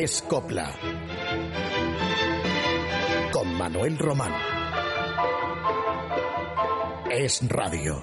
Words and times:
Es 0.00 0.22
Copla. 0.22 0.72
Con 3.32 3.52
Manuel 3.56 3.98
Román. 3.98 4.32
Es 7.10 7.40
Radio. 7.48 8.00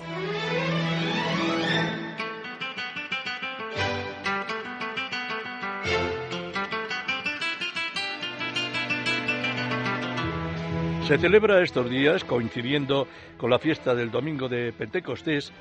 Se 11.08 11.18
celebra 11.18 11.64
estos 11.64 11.90
días, 11.90 12.26
coincidiendo 12.26 13.08
con 13.38 13.50
la 13.50 13.60
fiesta 13.60 13.96
del 13.96 14.12
domingo 14.12 14.50
de 14.50 14.74
Pentecostés, 14.74 15.54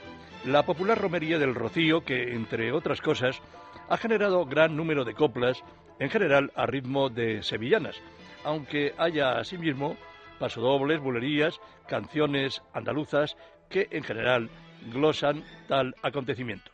la 0.45 0.65
popular 0.65 1.01
romería 1.01 1.39
del 1.39 1.55
Rocío, 1.55 2.05
que, 2.05 2.35
entre 2.35 2.73
otras 2.73 3.01
cosas, 3.01 3.41
ha 3.89 3.97
generado 3.97 4.45
gran 4.47 4.77
número 4.77 5.05
de 5.05 5.15
coplas, 5.15 5.63
en 5.99 6.11
general 6.11 6.53
a 6.55 6.67
ritmo 6.67 7.09
de 7.09 7.43
sevillanas, 7.43 8.01
aunque 8.45 8.95
haya 8.99 9.39
asimismo 9.39 9.97
pasodobles, 10.39 11.01
bulerías, 11.01 11.61
canciones 11.89 12.63
andaluzas 12.73 13.37
que, 13.69 13.89
en 13.91 14.03
general, 14.03 14.51
glosan 14.93 15.45
tal 15.69 15.95
acontecimiento. 16.03 16.71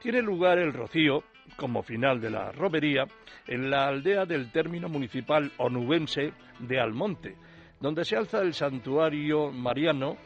Tiene 0.00 0.22
lugar 0.22 0.58
el 0.58 0.72
Rocío, 0.72 1.24
como 1.56 1.82
final 1.82 2.20
de 2.20 2.30
la 2.30 2.52
romería, 2.52 3.06
en 3.46 3.70
la 3.70 3.88
aldea 3.88 4.24
del 4.24 4.50
término 4.50 4.88
municipal 4.88 5.52
onubense 5.58 6.32
de 6.58 6.80
Almonte, 6.80 7.36
donde 7.80 8.04
se 8.04 8.16
alza 8.16 8.40
el 8.40 8.54
santuario 8.54 9.50
mariano 9.50 10.16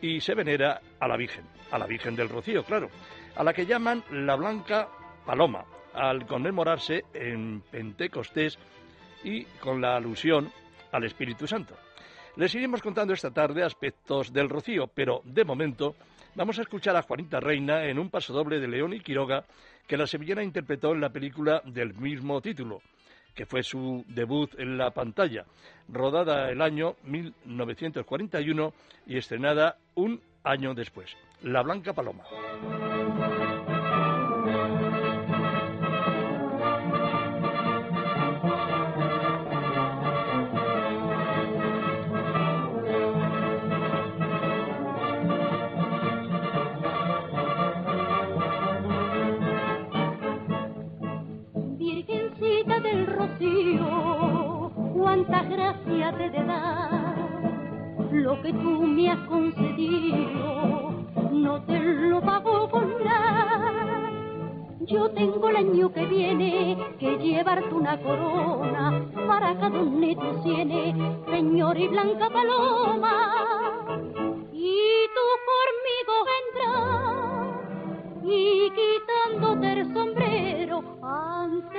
y 0.00 0.20
se 0.20 0.34
venera 0.34 0.80
a 1.00 1.08
la 1.08 1.16
Virgen, 1.16 1.44
a 1.70 1.78
la 1.78 1.86
Virgen 1.86 2.14
del 2.14 2.28
Rocío, 2.28 2.62
claro, 2.62 2.88
a 3.34 3.42
la 3.42 3.52
que 3.52 3.66
llaman 3.66 4.04
la 4.10 4.36
Blanca 4.36 4.88
Paloma, 5.26 5.64
al 5.98 6.26
conmemorarse 6.26 7.04
en 7.12 7.62
Pentecostés 7.70 8.58
y 9.24 9.44
con 9.60 9.80
la 9.80 9.96
alusión 9.96 10.50
al 10.92 11.04
Espíritu 11.04 11.46
Santo. 11.46 11.74
Les 12.36 12.54
iremos 12.54 12.80
contando 12.80 13.12
esta 13.12 13.32
tarde 13.32 13.64
aspectos 13.64 14.32
del 14.32 14.48
Rocío, 14.48 14.86
pero 14.86 15.22
de 15.24 15.44
momento 15.44 15.96
vamos 16.36 16.58
a 16.58 16.62
escuchar 16.62 16.96
a 16.96 17.02
Juanita 17.02 17.40
Reina 17.40 17.84
en 17.84 17.98
un 17.98 18.10
pasodoble 18.10 18.60
de 18.60 18.68
León 18.68 18.92
y 18.92 19.00
Quiroga 19.00 19.44
que 19.86 19.96
la 19.96 20.06
sevillana 20.06 20.44
interpretó 20.44 20.92
en 20.92 21.00
la 21.00 21.10
película 21.10 21.62
del 21.64 21.94
mismo 21.94 22.40
título 22.40 22.80
que 23.38 23.46
fue 23.46 23.62
su 23.62 24.04
debut 24.08 24.50
en 24.58 24.76
la 24.76 24.90
pantalla, 24.90 25.44
rodada 25.88 26.50
el 26.50 26.60
año 26.60 26.96
1941 27.04 28.72
y 29.06 29.16
estrenada 29.16 29.76
un 29.94 30.20
año 30.42 30.74
después. 30.74 31.16
La 31.42 31.62
Blanca 31.62 31.92
Paloma. 31.92 32.24
Cuánta 55.26 55.42
gracia 55.44 56.12
te 56.12 56.30
de 56.30 56.44
dar 56.44 57.14
lo 58.12 58.40
que 58.42 58.52
tú 58.52 58.82
me 58.86 59.10
has 59.10 59.18
concedido, 59.28 60.92
no 61.32 61.62
te 61.62 61.78
lo 61.78 62.20
pago 62.20 62.68
con 62.70 63.04
nada. 63.04 64.10
Yo 64.80 65.10
tengo 65.10 65.48
el 65.50 65.56
año 65.56 65.92
que 65.92 66.06
viene 66.06 66.78
que 66.98 67.18
llevarte 67.18 67.74
una 67.74 67.98
corona 68.00 69.04
para 69.26 69.58
cada 69.58 69.78
un 69.78 70.00
neto 70.00 70.40
tiene, 70.42 70.94
señor 71.30 71.78
y 71.78 71.88
blanca 71.88 72.30
paloma. 72.30 73.84
Y 74.52 75.06
tú 75.14 75.26
conmigo 75.50 76.14
vendrás 76.30 77.28
y 78.24 78.70
quitándote 78.70 79.72
el 79.72 79.92
sombrero 79.92 80.82
ante 81.02 81.77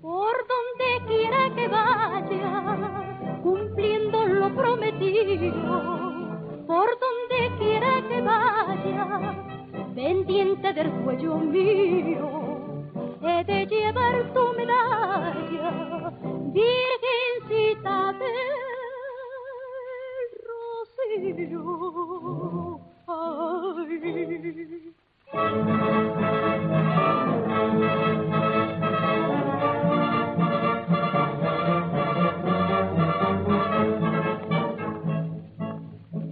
por 0.00 0.36
donde 0.46 0.88
quiera 1.08 1.54
que 1.56 1.66
vaya, 1.66 3.40
cumpliendo 3.42 4.26
lo 4.26 4.54
prometido, 4.54 5.74
por 6.68 6.88
donde 7.00 7.50
quiera 7.58 8.02
que 8.08 8.20
vaya, 8.20 9.34
pendiente 9.94 10.72
del 10.72 10.90
cuello 11.02 11.38
mío, 11.38 12.28
he 13.22 13.44
de 13.44 13.66
llevar 13.66 14.32
tu 14.32 14.52
medalla, 14.56 16.12
virgencita 16.52 18.12
del 18.12 18.30
rocío. 21.48 22.69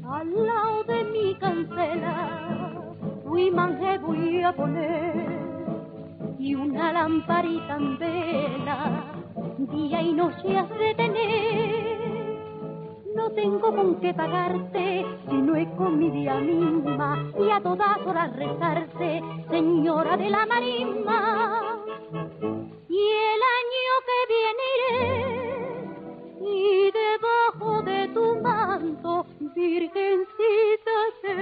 Al 0.04 0.46
lado 0.46 0.84
de 0.84 1.04
mi 1.04 1.34
cancela, 1.36 2.72
fui 3.24 3.50
manje 3.50 3.98
voy 3.98 4.42
a 4.42 4.52
poner 4.52 5.28
y 6.38 6.54
una 6.54 6.92
lamparita 6.92 7.76
en 7.76 7.98
vela, 7.98 9.04
día 9.58 10.02
y 10.02 10.12
noche 10.12 10.58
has 10.58 10.68
de 10.70 10.94
tener 10.94 11.97
no 13.18 13.30
tengo 13.32 13.74
con 13.74 14.00
qué 14.00 14.14
pagarte 14.14 15.04
si 15.28 15.34
no 15.34 15.56
he 15.56 15.66
con 15.74 15.98
mi 15.98 16.08
día 16.08 16.36
misma 16.38 17.32
y 17.36 17.50
a 17.50 17.60
todas 17.60 17.98
horas 18.06 18.34
rezarte, 18.36 19.20
señora 19.50 20.16
de 20.16 20.30
la 20.30 20.46
marisma. 20.46 21.80
Y 22.88 23.02
el 23.34 23.40
año 23.58 23.92
que 24.08 24.18
viene 24.34 24.64
iré 24.76 25.08
y 26.40 26.92
debajo 26.92 27.82
de 27.82 28.08
tu 28.14 28.40
manto, 28.40 29.26
virgencita, 29.54 30.96
te 31.22 31.38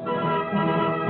Por 0.00 1.09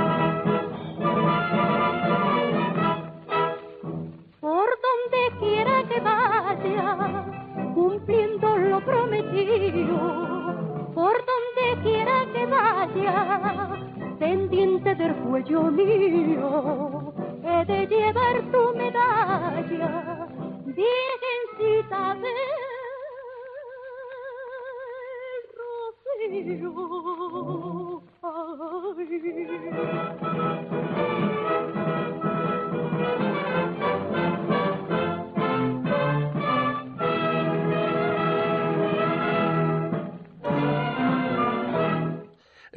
cuello 15.50 15.70
mío, 15.72 16.89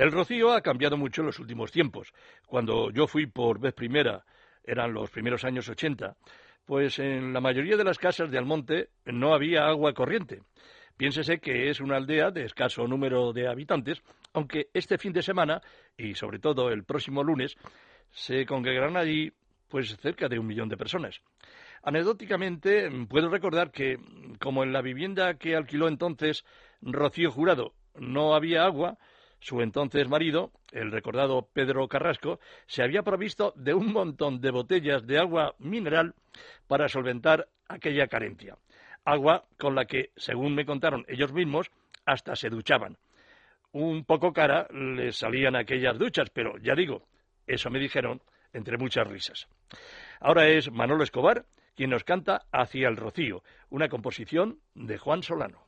El 0.04 0.12
rocío 0.12 0.52
ha 0.52 0.60
cambiado 0.60 0.98
mucho 0.98 1.22
en 1.22 1.28
los 1.28 1.40
últimos 1.40 1.72
tiempos. 1.72 2.12
Cuando 2.46 2.92
yo 2.92 3.08
fui 3.08 3.26
por 3.26 3.58
vez 3.58 3.74
primera, 3.74 4.26
eran 4.62 4.94
los 4.94 5.10
primeros 5.10 5.46
años 5.46 5.70
80, 5.70 6.18
pues 6.66 7.00
en 7.00 7.32
la 7.32 7.40
mayoría 7.40 7.78
de 7.78 7.86
las 7.86 7.98
casas 7.98 8.30
de 8.30 8.38
Almonte 8.38 8.90
no 9.06 9.34
había 9.34 9.66
agua 9.66 9.94
corriente. 9.94 10.42
Piénsese 10.98 11.40
que 11.40 11.70
es 11.70 11.80
una 11.80 11.96
aldea 11.96 12.32
de 12.32 12.44
escaso 12.44 12.86
número 12.86 13.32
de 13.32 13.48
habitantes, 13.48 14.04
aunque 14.34 14.68
este 14.74 14.98
fin 14.98 15.14
de 15.14 15.22
semana, 15.22 15.62
y 15.96 16.16
sobre 16.16 16.40
todo 16.40 16.70
el 16.70 16.84
próximo 16.84 17.24
lunes, 17.24 17.56
se 18.12 18.46
congregarán 18.46 18.98
allí 18.98 19.32
pues 19.70 19.96
cerca 20.02 20.28
de 20.28 20.38
un 20.38 20.48
millón 20.48 20.68
de 20.68 20.76
personas. 20.76 21.22
Anecdóticamente, 21.82 22.90
puedo 23.08 23.30
recordar 23.30 23.72
que, 23.72 23.98
como 24.42 24.64
en 24.64 24.74
la 24.74 24.82
vivienda 24.82 25.36
que 25.36 25.56
alquiló 25.56 25.88
entonces 25.88 26.44
Rocío 26.82 27.32
Jurado 27.32 27.74
no 27.96 28.36
había 28.36 28.66
agua, 28.66 28.98
su 29.44 29.60
entonces 29.60 30.08
marido, 30.08 30.52
el 30.72 30.90
recordado 30.90 31.50
Pedro 31.52 31.86
Carrasco, 31.90 32.40
se 32.66 32.82
había 32.82 33.04
provisto 33.04 33.52
de 33.58 33.74
un 33.74 33.92
montón 33.92 34.40
de 34.40 34.52
botellas 34.52 35.06
de 35.06 35.20
agua 35.20 35.54
mineral 35.60 36.16
para 36.68 36.88
solventar 36.88 37.50
aquella 37.68 38.08
carencia. 38.08 38.58
Agua 39.04 39.44
con 39.60 39.76
la 39.76 39.84
que, 39.84 40.12
según 40.16 40.56
me 40.56 40.66
contaron 40.66 41.04
ellos 41.10 41.34
mismos, 41.34 41.70
hasta 42.06 42.38
se 42.38 42.50
duchaban. 42.50 42.98
Un 43.74 44.06
poco 44.06 44.32
cara 44.32 44.66
les 44.72 45.18
salían 45.18 45.58
aquellas 45.58 45.98
duchas, 46.00 46.30
pero 46.30 46.58
ya 46.60 46.74
digo, 46.74 47.04
eso 47.46 47.70
me 47.70 47.80
dijeron 47.80 48.22
entre 48.54 48.78
muchas 48.78 49.06
risas. 49.06 49.50
Ahora 50.22 50.48
es 50.48 50.72
Manolo 50.72 51.04
Escobar 51.04 51.46
quien 51.76 51.90
nos 51.90 52.04
canta 52.04 52.46
Hacia 52.52 52.88
el 52.88 52.96
Rocío, 52.96 53.44
una 53.70 53.90
composición 53.90 54.60
de 54.74 54.98
Juan 54.98 55.22
Solano. 55.24 55.66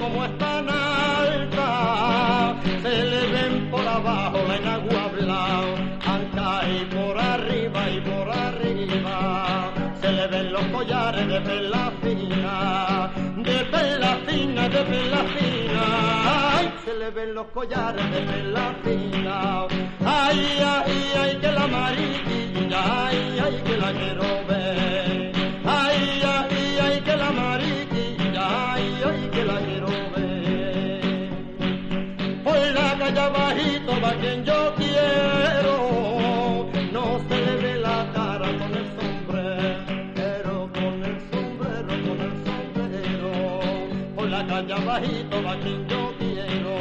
como 0.00 0.24
es 0.24 0.38
tan 0.38 0.66
alta, 0.68 2.56
se 2.82 3.04
le 3.04 3.26
ven 3.32 3.70
por 3.70 3.86
abajo 3.86 4.38
la 4.48 4.56
enagua 4.56 5.10
alta 6.06 6.62
y 6.68 6.84
por 6.94 7.18
arriba 7.18 7.90
y 7.90 8.00
por 8.00 8.30
arriba, 8.30 9.72
se 10.00 10.12
le 10.12 10.26
ven 10.28 10.52
los 10.52 10.64
collares 10.76 11.28
de 11.28 11.40
perla 11.42 11.92
fina, 12.02 13.12
de 13.36 13.64
perla 13.72 14.18
fina, 14.26 14.68
de 14.68 14.82
perla 14.90 15.22
fina, 15.36 15.82
ay, 16.56 16.72
se 16.84 16.94
le 16.94 17.10
ven 17.10 17.34
los 17.34 17.46
collares 17.48 18.10
de 18.10 18.20
perla 18.20 18.74
ay, 20.30 20.40
ay, 20.74 21.12
ay, 21.22 21.38
que 21.40 21.52
la 21.52 21.66
mariquilla, 21.66 23.06
ay, 23.06 23.38
ay, 23.44 23.62
que 23.64 23.76
la 23.76 23.92
quiero 23.92 24.46
ver. 24.46 24.59
bajito 33.28 34.00
va 34.00 34.12
quien 34.14 34.44
yo 34.44 34.74
quiero. 34.76 35.74
No 36.92 37.20
se 37.28 37.36
le 37.46 37.56
ve 37.56 37.76
la 37.76 38.10
cara 38.12 38.46
con 38.58 38.74
el 38.74 38.86
sombrero, 38.98 40.70
con 40.72 41.04
el 41.04 41.16
sombrero, 41.30 41.92
con 42.06 42.20
el 42.26 42.34
sombrero. 42.44 43.32
Por 44.16 44.28
la 44.28 44.46
calle 44.46 44.84
bajito 44.84 45.42
va 45.42 45.56
quien 45.60 45.86
yo 45.88 46.14
quiero. 46.18 46.74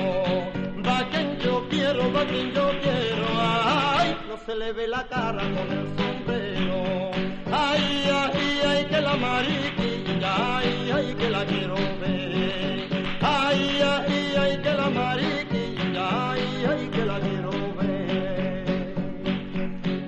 Va 0.87 1.09
quien 1.09 1.37
yo 1.39 1.67
quiero, 1.69 2.11
va 2.13 2.25
quien 2.25 2.51
yo 2.53 2.71
quiero. 2.81 3.25
Ay, 3.39 4.15
no 4.27 4.37
se 4.45 4.55
le 4.55 4.73
ve 4.73 4.87
la 4.87 5.07
cara 5.07 5.43
con 5.43 5.67
el 5.77 5.85
sombrero. 5.97 7.11
Ay, 7.51 8.09
ay, 8.11 8.61
ay, 8.67 8.85
que 8.85 9.01
la 9.01 9.15
mariquilla, 9.15 10.57
ay, 10.57 10.91
ay, 10.93 11.15
que 11.15 11.29
la 11.29 11.45
quiero 11.45 11.75
ver. 12.01 12.87
Ay, 13.21 13.81
ay, 13.81 14.33
ay, 14.39 14.59
que 14.63 14.73
la 14.73 14.89
mariquilla 14.89 15.68
ay, 16.09 16.65
ay, 16.69 16.89
que 16.93 17.05
la 17.05 17.19
quiero 17.19 17.51
ver. 17.77 18.93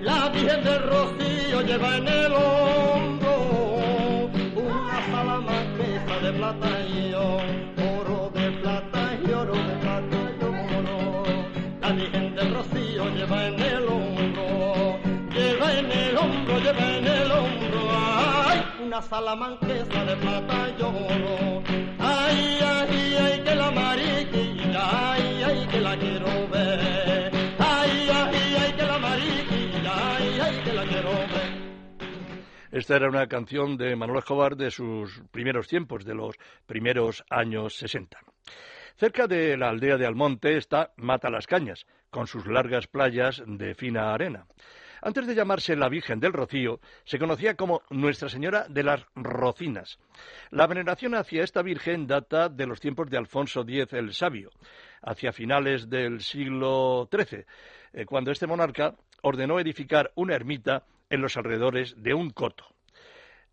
La 0.02 0.30
Virgen 0.30 0.64
del 0.64 0.82
Rocío 0.90 1.62
lleva 1.62 1.98
en 1.98 2.08
el 2.08 2.34
hombro 2.34 3.34
una 4.56 5.06
salamanquesa 5.12 6.16
de 6.24 6.34
plata 6.34 6.70
y 6.88 7.14
oro. 7.14 7.51
Esta 32.72 32.96
era 32.96 33.10
una 33.10 33.28
canción 33.28 33.78
de 33.78 33.96
Manuel 33.96 34.20
Escobar 34.20 34.56
de 34.56 34.72
sus 34.72 35.22
primeros 35.32 35.68
tiempos, 35.68 36.06
de 36.06 36.16
los 36.16 36.36
primeros 36.66 37.24
años 37.30 37.76
60. 37.76 38.18
Cerca 38.96 39.28
de 39.28 39.58
la 39.58 39.70
aldea 39.70 39.98
de 39.98 40.06
Almonte 40.06 40.58
está 40.58 40.94
Mata 40.96 41.30
las 41.30 41.48
Cañas, 41.48 41.86
con 42.10 42.28
sus 42.28 42.48
largas 42.48 42.88
playas 42.88 43.44
de 43.46 43.76
fina 43.76 44.14
arena. 44.14 44.46
Antes 45.04 45.26
de 45.26 45.34
llamarse 45.34 45.76
la 45.76 45.90
Virgen 45.90 46.20
del 46.20 46.32
Rocío, 46.32 46.80
se 47.06 47.18
conocía 47.18 47.56
como 47.56 47.82
Nuestra 47.90 48.30
Señora 48.30 48.68
de 48.70 48.84
las 48.84 49.04
Rocinas. 49.16 49.98
La 50.52 50.68
veneración 50.68 51.16
hacia 51.16 51.44
esta 51.44 51.64
Virgen 51.64 52.06
data 52.06 52.50
de 52.50 52.68
los 52.68 52.80
tiempos 52.80 53.10
de 53.10 53.18
Alfonso 53.18 53.62
X 53.62 53.88
el 53.94 54.14
Sabio, 54.14 54.52
hacia 55.02 55.34
finales 55.34 55.90
del 55.90 56.22
siglo 56.22 57.10
XIII, 57.12 57.46
eh, 57.94 58.06
cuando 58.06 58.32
este 58.32 58.46
monarca 58.46 58.96
ordenó 59.24 59.60
edificar 59.60 60.12
una 60.14 60.36
ermita 60.36 60.84
en 61.10 61.22
los 61.22 61.36
alrededores 61.36 61.96
de 61.98 62.14
un 62.14 62.30
coto. 62.30 62.66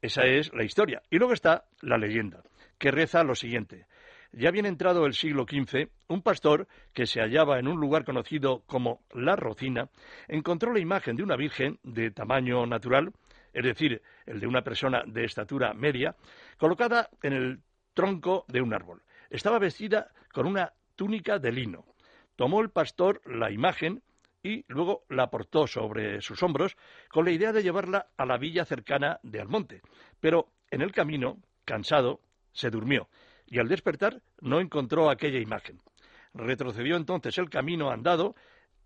Esa 0.02 0.26
es 0.26 0.52
la 0.52 0.64
historia. 0.64 1.02
Y 1.10 1.16
luego 1.16 1.32
está 1.32 1.64
la 1.80 1.96
leyenda, 1.96 2.42
que 2.78 2.90
reza 2.90 3.24
lo 3.24 3.34
siguiente. 3.34 3.86
Ya 4.32 4.50
bien 4.50 4.66
entrado 4.66 5.06
el 5.06 5.14
siglo 5.14 5.46
XV, 5.48 5.88
un 6.08 6.22
pastor 6.22 6.68
que 6.92 7.06
se 7.06 7.20
hallaba 7.20 7.58
en 7.58 7.66
un 7.66 7.80
lugar 7.80 8.04
conocido 8.04 8.62
como 8.66 9.00
La 9.14 9.36
Rocina 9.36 9.88
encontró 10.28 10.72
la 10.72 10.80
imagen 10.80 11.16
de 11.16 11.22
una 11.22 11.36
virgen 11.36 11.78
de 11.82 12.10
tamaño 12.10 12.66
natural, 12.66 13.12
es 13.54 13.64
decir, 13.64 14.02
el 14.26 14.38
de 14.38 14.46
una 14.46 14.62
persona 14.62 15.02
de 15.06 15.24
estatura 15.24 15.72
media, 15.72 16.14
colocada 16.58 17.08
en 17.22 17.32
el 17.32 17.60
tronco 17.94 18.44
de 18.48 18.60
un 18.60 18.74
árbol. 18.74 19.02
Estaba 19.30 19.58
vestida 19.58 20.10
con 20.32 20.46
una 20.46 20.74
túnica 20.94 21.38
de 21.38 21.50
lino. 21.50 21.86
Tomó 22.36 22.60
el 22.60 22.70
pastor 22.70 23.22
la 23.24 23.50
imagen 23.50 24.02
y 24.42 24.64
luego 24.68 25.04
la 25.08 25.30
portó 25.30 25.66
sobre 25.66 26.20
sus 26.20 26.42
hombros 26.42 26.76
con 27.08 27.24
la 27.24 27.30
idea 27.30 27.52
de 27.52 27.62
llevarla 27.62 28.08
a 28.16 28.26
la 28.26 28.36
villa 28.36 28.66
cercana 28.66 29.18
de 29.22 29.40
Almonte. 29.40 29.80
Pero 30.20 30.52
en 30.70 30.82
el 30.82 30.92
camino, 30.92 31.38
cansado, 31.64 32.20
se 32.52 32.70
durmió 32.70 33.08
y 33.50 33.58
al 33.58 33.68
despertar 33.68 34.20
no 34.40 34.60
encontró 34.60 35.10
aquella 35.10 35.38
imagen. 35.38 35.80
Retrocedió 36.34 36.96
entonces 36.96 37.36
el 37.38 37.50
camino 37.50 37.90
andado, 37.90 38.34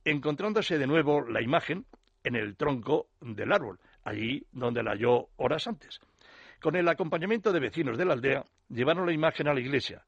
encontrándose 0.04 0.78
de 0.78 0.86
nuevo 0.86 1.22
la 1.22 1.42
imagen 1.42 1.84
en 2.24 2.36
el 2.36 2.56
tronco 2.56 3.08
del 3.20 3.52
árbol, 3.52 3.78
allí 4.04 4.46
donde 4.52 4.82
la 4.82 4.92
halló 4.92 5.28
horas 5.36 5.66
antes. 5.66 6.00
Con 6.60 6.76
el 6.76 6.88
acompañamiento 6.88 7.52
de 7.52 7.60
vecinos 7.60 7.98
de 7.98 8.04
la 8.04 8.12
aldea, 8.12 8.44
llevaron 8.68 9.06
la 9.06 9.12
imagen 9.12 9.48
a 9.48 9.54
la 9.54 9.60
iglesia 9.60 10.04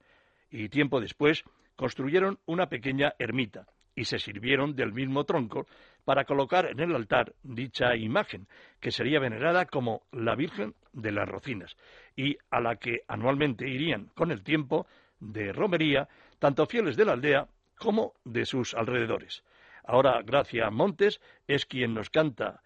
y 0.51 0.69
tiempo 0.69 1.01
después 1.01 1.43
construyeron 1.75 2.39
una 2.47 2.69
pequeña 2.69 3.13
ermita 3.19 3.67
y 3.97 4.05
se 4.05 4.19
sirvieron 4.19 4.75
del 4.75 4.93
mismo 4.93 5.25
tronco 5.25 5.67
para 6.05 6.25
colocar 6.25 6.67
en 6.67 6.81
el 6.81 6.95
altar 6.95 7.35
dicha 7.43 7.97
imagen, 7.97 8.47
que 8.81 8.91
sería 8.91 9.21
venerada 9.21 9.67
como 9.67 10.03
la 10.13 10.35
Virgen 10.35 10.75
de 10.93 11.13
las 11.13 11.29
Rocinas, 11.29 11.77
y 12.17 12.37
a 12.51 12.61
la 12.61 12.77
que 12.77 13.03
anualmente 13.09 13.69
irían 13.69 14.07
con 14.15 14.31
el 14.31 14.43
tiempo 14.43 14.87
de 15.21 15.53
romería 15.53 16.09
tanto 16.39 16.67
fieles 16.67 16.97
de 16.97 17.05
la 17.05 17.13
aldea 17.13 17.49
como 17.79 18.15
de 18.25 18.47
sus 18.47 18.75
alrededores. 18.75 19.45
Ahora 19.85 20.23
Gracia 20.23 20.71
Montes 20.71 21.21
es 21.47 21.67
quien 21.67 21.95
nos 21.95 22.11
canta 22.11 22.63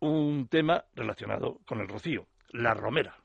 un 0.00 0.48
tema 0.48 0.84
relacionado 0.94 1.60
con 1.66 1.80
el 1.80 1.88
rocío, 1.88 2.26
la 2.50 2.74
romera. 2.74 3.16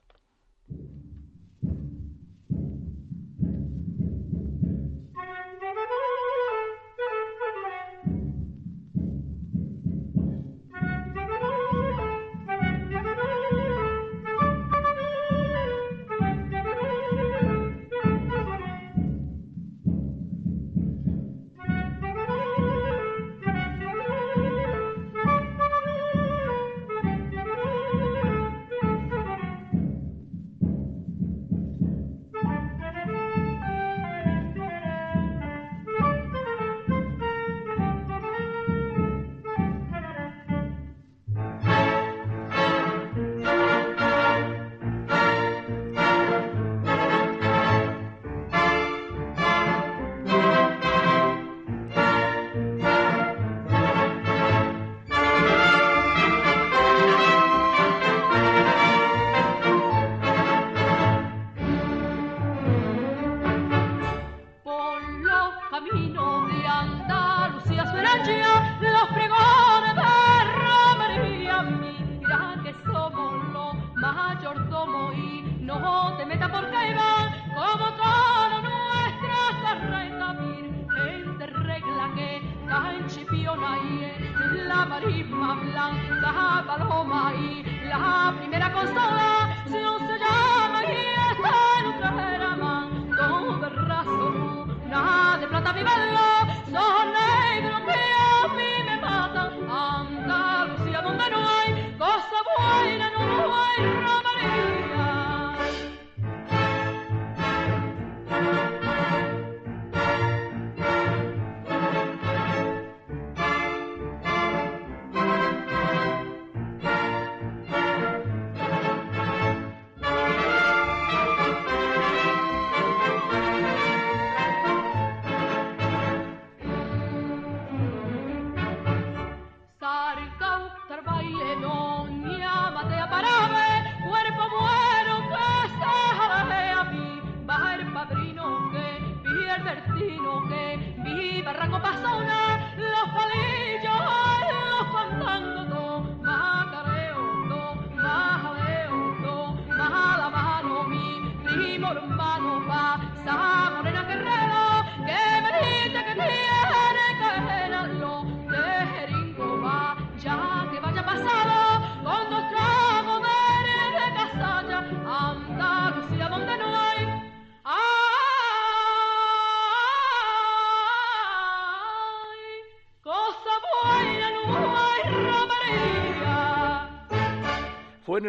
Nada 95.83 96.20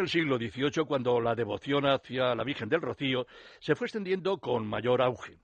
Fue 0.03 0.07
en 0.07 0.27
el 0.27 0.27
siglo 0.27 0.37
XVIII 0.37 0.85
cuando 0.85 1.21
la 1.21 1.33
devoción 1.33 1.85
hacia 1.85 2.35
la 2.35 2.43
Virgen 2.43 2.67
del 2.67 2.81
Rocío 2.81 3.25
se 3.61 3.73
fue 3.73 3.87
extendiendo 3.87 4.37
con 4.37 4.67
mayor 4.67 5.01
auge. 5.01 5.37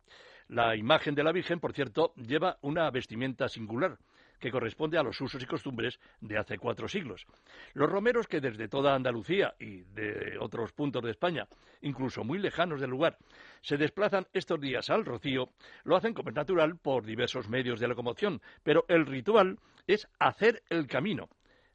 La 0.49 0.75
imagen 0.75 1.15
de 1.15 1.23
la 1.23 1.31
Virgen, 1.31 1.61
por 1.61 1.71
cierto, 1.71 2.13
lleva 2.17 2.57
una 2.61 2.91
vestimenta 2.91 3.47
singular 3.47 3.97
que 4.37 4.51
corresponde 4.51 4.97
a 4.97 5.03
los 5.03 5.21
usos 5.21 5.41
y 5.41 5.45
costumbres 5.45 5.97
de 6.19 6.37
hace 6.37 6.57
cuatro 6.57 6.89
siglos. 6.89 7.25
Los 7.73 7.89
romeros 7.89 8.27
que 8.27 8.41
desde 8.41 8.67
toda 8.67 8.95
Andalucía 8.95 9.55
y 9.59 9.83
de 9.93 10.37
otros 10.41 10.73
puntos 10.73 11.03
de 11.03 11.11
España, 11.11 11.47
incluso 11.79 12.25
muy 12.25 12.39
lejanos 12.39 12.81
del 12.81 12.89
lugar, 12.89 13.17
se 13.61 13.77
desplazan 13.77 14.27
estos 14.33 14.59
días 14.59 14.89
al 14.89 15.05
Rocío, 15.05 15.51
lo 15.85 15.95
hacen 15.95 16.13
como 16.13 16.31
es 16.31 16.35
natural 16.35 16.77
por 16.77 17.05
diversos 17.05 17.47
medios 17.47 17.79
de 17.79 17.87
locomoción, 17.87 18.41
pero 18.63 18.83
el 18.89 19.05
ritual 19.05 19.57
es 19.87 20.05
hacer 20.19 20.63
el 20.69 20.85
camino, 20.85 21.29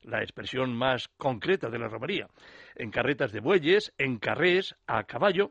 la 0.05 0.23
expresión 0.23 0.75
más 0.75 1.09
concreta 1.17 1.69
de 1.71 1.79
la 1.79 1.89
romería, 1.89 2.29
en 2.75 2.91
carretas 2.91 3.33
de 3.33 3.41
bueyes, 3.41 3.93
en 3.99 4.19
carrés, 4.19 4.75
a 4.87 5.05
caballo 5.05 5.51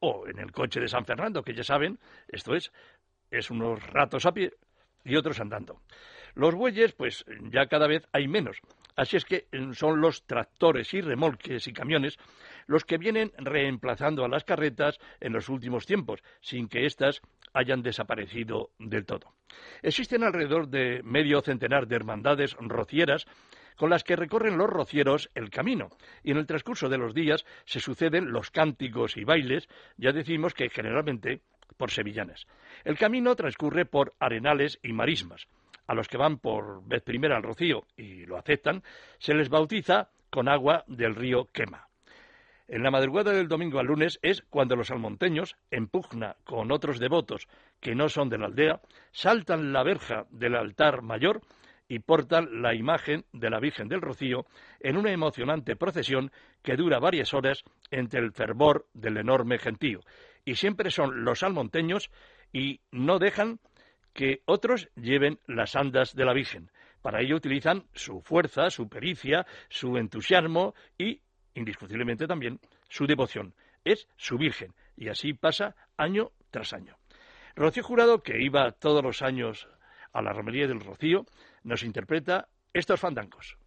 o 0.00 0.26
en 0.26 0.38
el 0.38 0.52
coche 0.52 0.80
de 0.80 0.88
San 0.88 1.04
Fernando, 1.04 1.42
que 1.42 1.54
ya 1.54 1.64
saben, 1.64 1.98
esto 2.28 2.54
es, 2.54 2.72
es 3.30 3.50
unos 3.50 3.82
ratos 3.86 4.26
a 4.26 4.32
pie 4.32 4.52
y 5.04 5.16
otros 5.16 5.40
andando. 5.40 5.80
Los 6.34 6.54
bueyes, 6.54 6.92
pues 6.92 7.24
ya 7.50 7.66
cada 7.66 7.86
vez 7.86 8.06
hay 8.12 8.26
menos, 8.26 8.58
así 8.96 9.16
es 9.16 9.24
que 9.24 9.46
son 9.72 10.00
los 10.00 10.24
tractores 10.26 10.92
y 10.94 11.00
remolques 11.00 11.66
y 11.68 11.72
camiones 11.72 12.18
los 12.66 12.84
que 12.84 12.98
vienen 12.98 13.32
reemplazando 13.36 14.24
a 14.24 14.28
las 14.28 14.44
carretas 14.44 14.98
en 15.20 15.32
los 15.32 15.48
últimos 15.48 15.86
tiempos, 15.86 16.22
sin 16.40 16.68
que 16.68 16.86
éstas 16.86 17.20
hayan 17.52 17.82
desaparecido 17.82 18.70
del 18.78 19.04
todo. 19.04 19.34
Existen 19.82 20.24
alrededor 20.24 20.68
de 20.68 21.02
medio 21.04 21.40
centenar 21.40 21.86
de 21.86 21.96
hermandades 21.96 22.56
rocieras 22.58 23.26
con 23.76 23.90
las 23.90 24.04
que 24.04 24.16
recorren 24.16 24.58
los 24.58 24.70
rocieros 24.70 25.30
el 25.34 25.50
camino, 25.50 25.90
y 26.22 26.30
en 26.30 26.38
el 26.38 26.46
transcurso 26.46 26.88
de 26.88 26.98
los 26.98 27.14
días 27.14 27.44
se 27.64 27.80
suceden 27.80 28.32
los 28.32 28.50
cánticos 28.50 29.16
y 29.16 29.24
bailes, 29.24 29.68
ya 29.96 30.12
decimos 30.12 30.54
que 30.54 30.70
generalmente 30.70 31.40
por 31.76 31.90
sevillanas. 31.90 32.46
El 32.84 32.98
camino 32.98 33.34
transcurre 33.34 33.84
por 33.86 34.14
arenales 34.18 34.78
y 34.82 34.92
marismas. 34.92 35.48
A 35.86 35.94
los 35.94 36.08
que 36.08 36.16
van 36.16 36.38
por 36.38 36.86
vez 36.86 37.02
primera 37.02 37.36
al 37.36 37.42
rocío 37.42 37.86
y 37.96 38.24
lo 38.26 38.38
aceptan, 38.38 38.82
se 39.18 39.34
les 39.34 39.48
bautiza 39.48 40.08
con 40.30 40.48
agua 40.48 40.84
del 40.86 41.14
río 41.14 41.48
Quema. 41.52 41.88
En 42.66 42.82
la 42.82 42.90
madrugada 42.90 43.32
del 43.32 43.48
domingo 43.48 43.78
al 43.78 43.86
lunes 43.86 44.18
es 44.22 44.42
cuando 44.48 44.74
los 44.74 44.90
almonteños, 44.90 45.56
en 45.70 45.86
pugna 45.86 46.36
con 46.44 46.72
otros 46.72 46.98
devotos 46.98 47.46
que 47.80 47.94
no 47.94 48.08
son 48.08 48.30
de 48.30 48.38
la 48.38 48.46
aldea, 48.46 48.80
saltan 49.12 49.72
la 49.74 49.82
verja 49.82 50.26
del 50.30 50.54
altar 50.54 51.02
mayor 51.02 51.42
y 51.88 51.98
portan 51.98 52.62
la 52.62 52.74
imagen 52.74 53.24
de 53.32 53.50
la 53.50 53.60
Virgen 53.60 53.88
del 53.88 54.00
Rocío 54.00 54.46
en 54.80 54.96
una 54.96 55.12
emocionante 55.12 55.76
procesión 55.76 56.30
que 56.62 56.76
dura 56.76 56.98
varias 56.98 57.34
horas 57.34 57.62
entre 57.90 58.20
el 58.20 58.32
fervor 58.32 58.86
del 58.94 59.18
enorme 59.18 59.58
gentío. 59.58 60.00
Y 60.44 60.54
siempre 60.54 60.90
son 60.90 61.24
los 61.24 61.42
almonteños 61.42 62.10
y 62.52 62.80
no 62.90 63.18
dejan 63.18 63.60
que 64.12 64.42
otros 64.46 64.88
lleven 64.94 65.38
las 65.46 65.76
andas 65.76 66.14
de 66.14 66.24
la 66.24 66.32
Virgen. 66.32 66.70
Para 67.02 67.20
ello 67.20 67.36
utilizan 67.36 67.84
su 67.92 68.20
fuerza, 68.22 68.70
su 68.70 68.88
pericia, 68.88 69.44
su 69.68 69.98
entusiasmo 69.98 70.74
y, 70.96 71.20
indiscutiblemente 71.54 72.26
también, 72.26 72.60
su 72.88 73.06
devoción. 73.06 73.54
Es 73.84 74.08
su 74.16 74.38
Virgen. 74.38 74.72
Y 74.96 75.08
así 75.08 75.34
pasa 75.34 75.74
año 75.98 76.30
tras 76.50 76.72
año. 76.72 76.96
Rocío 77.56 77.82
Jurado, 77.82 78.22
que 78.22 78.42
iba 78.42 78.72
todos 78.72 79.02
los 79.02 79.20
años 79.20 79.68
a 80.12 80.22
la 80.22 80.32
romería 80.32 80.66
del 80.66 80.80
Rocío, 80.80 81.26
nos 81.64 81.82
interpreta 81.82 82.48
estos 82.72 83.00
fandangos. 83.00 83.58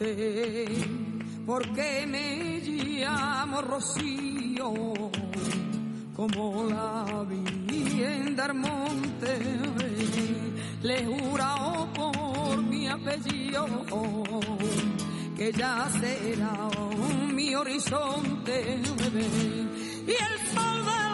Al 0.00 0.06
monte, 0.06 0.66
porque 1.46 2.06
me 2.06 2.60
llamo 2.60 3.62
Rocío, 3.62 4.72
como 6.14 6.64
la 6.68 7.24
Virgen 7.28 8.36
del 8.36 8.54
Monte, 8.54 9.38
le 10.82 11.00
he 11.00 11.06
jurado 11.06 11.88
por 11.92 12.62
mi 12.62 12.88
apellido, 12.88 13.66
que 15.36 15.52
ya 15.52 15.88
será 16.00 16.68
mi 17.32 17.54
horizonte, 17.54 18.80
y 20.06 20.10
el 20.10 20.54
sol 20.54 21.05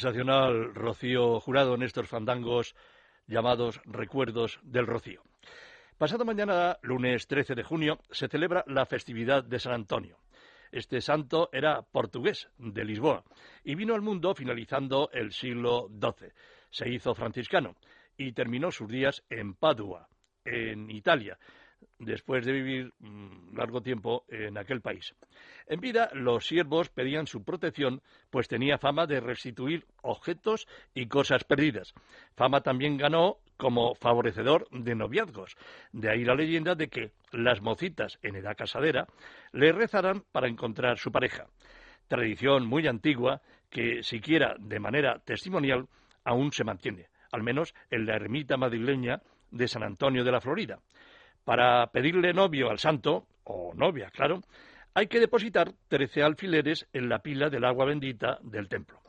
Sensacional 0.00 0.74
Rocío 0.74 1.40
Jurado 1.40 1.74
en 1.74 1.82
estos 1.82 2.08
fandangos 2.08 2.74
llamados 3.26 3.82
Recuerdos 3.84 4.58
del 4.62 4.86
Rocío. 4.86 5.22
Pasado 5.98 6.24
mañana, 6.24 6.78
lunes 6.80 7.26
13 7.26 7.54
de 7.54 7.62
junio, 7.62 7.98
se 8.10 8.26
celebra 8.26 8.64
la 8.66 8.86
festividad 8.86 9.44
de 9.44 9.58
San 9.58 9.74
Antonio. 9.74 10.16
Este 10.72 11.02
santo 11.02 11.50
era 11.52 11.82
portugués, 11.82 12.48
de 12.56 12.82
Lisboa, 12.82 13.24
y 13.62 13.74
vino 13.74 13.94
al 13.94 14.00
mundo 14.00 14.34
finalizando 14.34 15.10
el 15.12 15.32
siglo 15.32 15.90
XII. 15.90 16.32
Se 16.70 16.88
hizo 16.88 17.14
franciscano 17.14 17.76
y 18.16 18.32
terminó 18.32 18.70
sus 18.70 18.88
días 18.88 19.22
en 19.28 19.52
Padua, 19.52 20.08
en 20.46 20.90
Italia, 20.90 21.38
después 21.98 22.44
de 22.44 22.52
vivir 22.52 22.92
mm, 22.98 23.56
largo 23.56 23.80
tiempo 23.82 24.24
en 24.28 24.58
aquel 24.58 24.80
país. 24.80 25.14
En 25.66 25.80
vida, 25.80 26.10
los 26.14 26.46
siervos 26.46 26.88
pedían 26.88 27.26
su 27.26 27.44
protección, 27.44 28.02
pues 28.30 28.48
tenía 28.48 28.78
fama 28.78 29.06
de 29.06 29.20
restituir 29.20 29.84
objetos 30.02 30.66
y 30.94 31.06
cosas 31.06 31.44
perdidas. 31.44 31.94
Fama 32.34 32.62
también 32.62 32.96
ganó 32.96 33.38
como 33.56 33.94
favorecedor 33.94 34.66
de 34.70 34.94
noviazgos. 34.94 35.56
De 35.92 36.10
ahí 36.10 36.24
la 36.24 36.34
leyenda 36.34 36.74
de 36.74 36.88
que 36.88 37.12
las 37.32 37.60
mocitas 37.60 38.18
en 38.22 38.36
edad 38.36 38.56
casadera 38.56 39.06
le 39.52 39.72
rezarán 39.72 40.24
para 40.32 40.48
encontrar 40.48 40.98
su 40.98 41.12
pareja. 41.12 41.46
Tradición 42.08 42.66
muy 42.66 42.86
antigua 42.86 43.42
que, 43.68 44.02
siquiera 44.02 44.56
de 44.58 44.80
manera 44.80 45.20
testimonial, 45.20 45.86
aún 46.24 46.52
se 46.52 46.64
mantiene, 46.64 47.08
al 47.30 47.42
menos 47.42 47.74
en 47.90 48.06
la 48.06 48.16
ermita 48.16 48.56
madrileña 48.56 49.22
de 49.50 49.68
San 49.68 49.82
Antonio 49.82 50.24
de 50.24 50.32
la 50.32 50.40
Florida. 50.40 50.78
Para 51.44 51.86
pedirle 51.88 52.32
novio 52.32 52.70
al 52.70 52.78
santo, 52.78 53.26
o 53.44 53.72
novia, 53.74 54.10
claro, 54.10 54.42
hay 54.94 55.06
que 55.06 55.20
depositar 55.20 55.72
trece 55.88 56.22
alfileres 56.22 56.86
en 56.92 57.08
la 57.08 57.20
pila 57.20 57.48
del 57.48 57.64
agua 57.64 57.86
bendita 57.86 58.38
del 58.42 58.68
templo. 58.68 59.00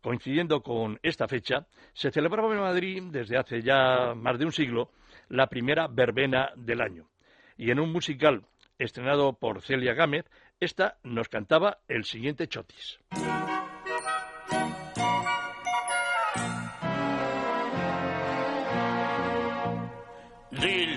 Coincidiendo 0.00 0.62
con 0.62 0.98
esta 1.02 1.26
fecha, 1.26 1.66
se 1.92 2.10
celebraba 2.10 2.52
en 2.54 2.60
Madrid 2.60 3.02
desde 3.10 3.36
hace 3.36 3.62
ya 3.62 4.14
más 4.14 4.38
de 4.38 4.44
un 4.44 4.52
siglo 4.52 4.90
la 5.28 5.48
primera 5.48 5.88
verbena 5.88 6.50
del 6.56 6.80
año. 6.80 7.08
Y 7.56 7.70
en 7.70 7.80
un 7.80 7.92
musical 7.92 8.44
estrenado 8.78 9.32
por 9.32 9.60
Celia 9.60 9.94
Gámez, 9.94 10.26
esta 10.60 10.98
nos 11.02 11.28
cantaba 11.28 11.78
el 11.88 12.04
siguiente 12.04 12.46
chotis. 12.46 13.00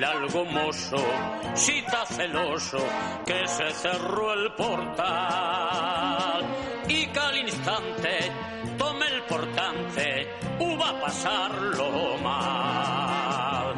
Dile 0.02 0.14
algo 0.14 0.46
mozo, 0.46 0.98
si 1.54 1.78
está 1.78 2.04
celoso, 2.08 2.80
que 3.24 3.48
se 3.48 3.70
cerró 3.70 4.34
el 4.34 4.52
portal 4.54 6.44
y 6.88 7.06
que 7.06 7.20
al 7.20 7.38
instante 7.38 8.32
tome 8.80 9.06
el 9.06 9.22
portante, 9.26 10.28
va 10.60 10.90
a 10.90 11.02
pasarlo 11.02 12.18
mal. 12.18 13.76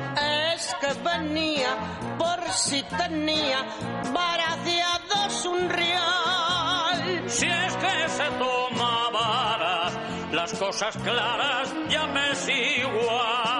Es 0.55 0.73
que 0.79 0.93
venía 1.03 1.75
por 2.17 2.41
si 2.53 2.81
tenía 2.83 3.65
barateados 4.13 5.45
un 5.45 5.69
real. 5.69 7.23
Si 7.27 7.47
es 7.47 7.75
que 7.75 8.07
se 8.07 8.29
toma 8.39 9.09
varas, 9.11 9.99
las 10.31 10.53
cosas 10.53 10.95
claras 10.99 11.73
ya 11.89 12.07
me 12.07 12.31
es 12.31 12.47
igual. 12.47 13.52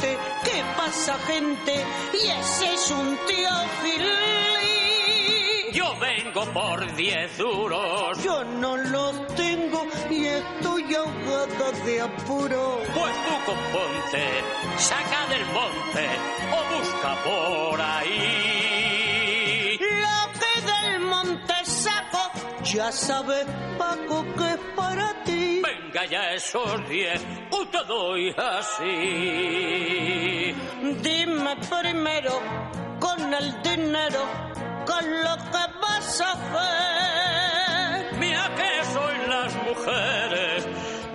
¿Qué 0.00 0.62
pasa 0.76 1.18
gente? 1.26 1.84
Y 2.12 2.28
ese 2.28 2.74
es 2.74 2.90
un 2.90 3.18
tío 3.26 3.50
feliz. 3.82 5.72
Yo 5.72 5.94
vengo 5.98 6.44
por 6.52 6.94
diez 6.96 7.36
duros, 7.38 8.22
Yo 8.22 8.44
no 8.44 8.76
los 8.76 9.26
tengo 9.34 9.86
y 10.10 10.26
estoy 10.26 10.94
ahogada 10.94 11.70
de 11.84 12.00
apuro. 12.00 12.80
pues 12.94 13.14
tú 13.14 13.34
componte, 13.52 14.24
saca 14.78 15.26
del 15.28 15.44
monte 15.46 16.08
o 16.52 16.78
busca 16.78 17.14
por 17.24 17.80
ahí. 17.80 18.77
Ya 22.72 22.92
sabes, 22.92 23.46
Paco, 23.78 24.24
que 24.36 24.50
es 24.50 24.58
para 24.76 25.24
ti. 25.24 25.62
Venga 25.62 26.04
ya 26.06 26.32
esos 26.34 26.88
diez, 26.88 27.20
o 27.50 27.66
te 27.66 27.84
doy 27.84 28.34
así. 28.36 28.84
Dime 31.02 31.56
primero, 31.70 32.40
con 33.00 33.34
el 33.34 33.62
dinero, 33.62 34.22
con 34.86 35.04
lo 35.24 35.36
que 35.36 35.64
vas 35.80 36.20
a 36.20 36.32
hacer. 36.32 38.18
Mira 38.18 38.54
que 38.54 38.84
soy 38.92 39.16
las 39.28 39.54
mujeres, 39.68 40.66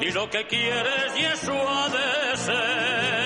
y 0.01 0.11
lo 0.11 0.29
que 0.29 0.47
quieres 0.47 1.17
y 1.17 1.25
eso 1.25 1.53
ha 1.53 1.89
de 1.89 2.37
ser. 2.37 3.22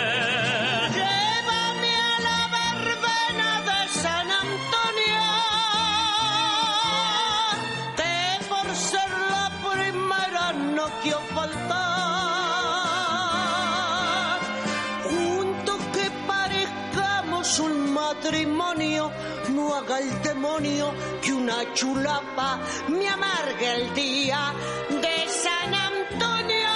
El 19.99 20.21
demonio 20.21 20.93
que 21.21 21.33
una 21.33 21.73
chulapa 21.73 22.59
me 22.89 23.07
amargue 23.07 23.73
el 23.75 23.93
día 23.93 24.53
de 24.89 25.27
San 25.29 25.73
Antonio 25.73 26.69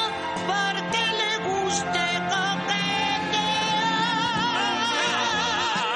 porque 0.48 1.04
le 1.22 1.32
guste 1.50 2.04
coquetear. 2.34 2.82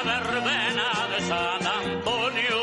La 0.05 0.19
verbena 0.21 0.87
de 1.13 1.19
San 1.31 1.67
Antonio, 1.67 2.61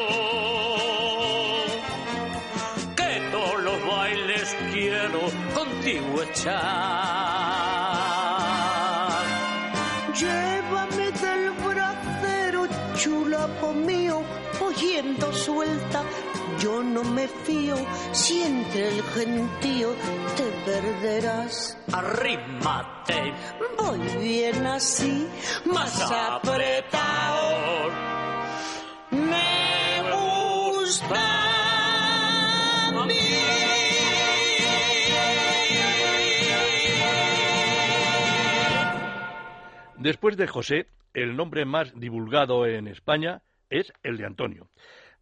que 2.96 3.10
todos 3.32 3.62
los 3.62 3.86
bailes 3.86 4.56
quiero 4.72 5.20
contigo 5.54 6.22
echar. 6.22 7.21
Suelta. 15.32 16.02
Yo 16.58 16.82
no 16.82 17.02
me 17.04 17.28
fío 17.28 17.76
si 18.12 18.42
entre 18.42 18.88
el 18.88 19.02
gentío 19.02 19.94
te 20.36 20.44
perderás. 20.64 21.78
Arrímate 21.92 23.32
Voy 23.78 23.98
bien 24.20 24.66
así, 24.66 25.26
más 25.64 26.10
apretado. 26.10 27.90
Me 29.10 30.02
gusta 30.10 31.20
a 32.88 33.06
mí. 33.06 33.14
Después 39.98 40.36
de 40.36 40.46
José, 40.46 40.86
el 41.14 41.36
nombre 41.36 41.64
más 41.64 41.92
divulgado 41.98 42.66
en 42.66 42.88
España 42.88 43.42
es 43.72 43.92
el 44.02 44.18
de 44.18 44.26
Antonio. 44.26 44.68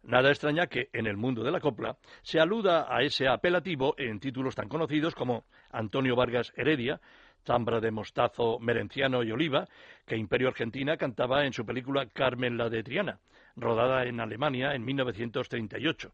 Nada 0.03 0.29
extraña 0.29 0.67
que 0.67 0.89
en 0.93 1.05
el 1.05 1.15
mundo 1.15 1.43
de 1.43 1.51
la 1.51 1.59
copla 1.59 1.97
se 2.23 2.39
aluda 2.39 2.87
a 2.89 3.01
ese 3.03 3.27
apelativo 3.27 3.93
en 3.97 4.19
títulos 4.19 4.55
tan 4.55 4.67
conocidos 4.67 5.13
como 5.13 5.45
Antonio 5.71 6.15
Vargas 6.15 6.51
Heredia, 6.55 6.99
Zambra 7.45 7.79
de 7.79 7.91
Mostazo, 7.91 8.59
Merenciano 8.59 9.23
y 9.23 9.31
Oliva, 9.31 9.67
que 10.05 10.17
Imperio 10.17 10.49
Argentina 10.49 10.97
cantaba 10.97 11.45
en 11.45 11.53
su 11.53 11.65
película 11.65 12.07
Carmen 12.07 12.57
la 12.57 12.69
de 12.69 12.83
Triana, 12.83 13.19
rodada 13.55 14.05
en 14.05 14.19
Alemania 14.19 14.73
en 14.73 14.83
1938, 14.83 16.11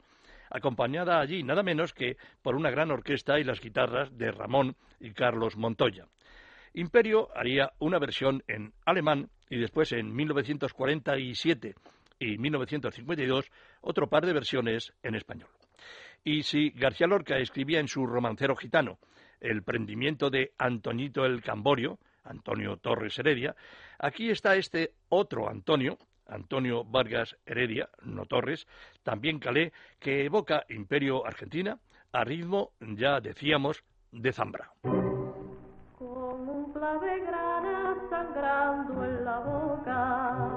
acompañada 0.50 1.20
allí 1.20 1.44
nada 1.44 1.64
menos 1.64 1.94
que 1.94 2.18
por 2.42 2.56
una 2.56 2.70
gran 2.70 2.92
orquesta 2.92 3.40
y 3.40 3.44
las 3.44 3.62
guitarras 3.62 4.16
de 4.18 4.32
Ramón 4.32 4.76
y 5.00 5.12
Carlos 5.12 5.58
Montoya. 5.58 6.08
Imperio 6.74 7.30
haría 7.36 7.72
una 7.80 8.00
versión 8.00 8.44
en 8.48 8.74
alemán 8.86 9.30
y 9.50 9.58
después 9.58 9.92
en 9.94 10.14
1947 10.14 11.76
y 12.20 12.38
1952 12.38 13.52
otro 13.82 14.08
par 14.08 14.26
de 14.26 14.34
versiones 14.34 14.94
en 15.04 15.16
español. 15.16 15.50
Y 16.24 16.44
si 16.44 16.72
García 16.72 17.08
Lorca 17.08 17.38
escribía 17.38 17.80
en 17.80 17.88
su 17.88 18.06
romancero 18.06 18.56
gitano 18.56 19.00
el 19.40 19.64
prendimiento 19.64 20.30
de 20.30 20.52
Antoñito 20.58 21.26
el 21.26 21.42
Camborio, 21.42 22.00
Antonio 22.24 22.78
Torres 22.78 23.18
Heredia, 23.20 23.56
aquí 24.00 24.30
está 24.30 24.56
este 24.56 24.92
otro 25.10 25.50
Antonio, 25.50 25.98
Antonio 26.28 26.84
Vargas 26.84 27.38
Heredia, 27.46 27.90
no 28.04 28.26
Torres, 28.26 28.68
también 29.04 29.40
Calé, 29.40 29.72
que 30.00 30.26
evoca 30.26 30.66
Imperio 30.70 31.26
Argentina 31.26 31.80
a 32.12 32.24
ritmo, 32.24 32.72
ya 32.80 33.20
decíamos, 33.20 33.84
de 34.12 34.34
Zambra. 34.34 34.72
con 34.82 36.50
un 36.50 36.74
sangrando 38.10 39.04
en 39.04 39.26
la 39.26 39.40
boca, 39.40 40.57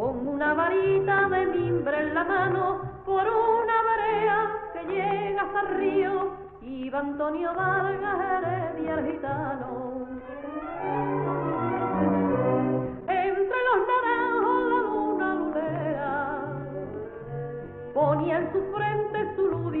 con 0.00 0.26
una 0.26 0.54
varita 0.54 1.28
de 1.28 1.44
mimbre 1.44 2.00
en 2.00 2.14
la 2.14 2.24
mano, 2.24 2.80
por 3.04 3.20
una 3.20 3.82
marea 3.82 4.50
que 4.72 4.82
llega 4.90 5.42
hasta 5.42 5.60
el 5.60 5.68
río, 5.76 6.30
iba 6.62 7.00
Antonio 7.00 7.52
Vargas 7.54 8.18
Heredia 8.18 8.94
el 8.94 9.12
gitano. 9.12 10.06
Entre 13.08 13.58
los 13.68 13.80
naranjos 13.90 14.62
la 14.72 14.80
luna 14.88 15.34
lunera, 15.34 16.42
ponía 17.92 18.38
en 18.38 18.52
su 18.54 18.60
frente 18.74 19.36
su 19.36 19.48
luz 19.48 19.74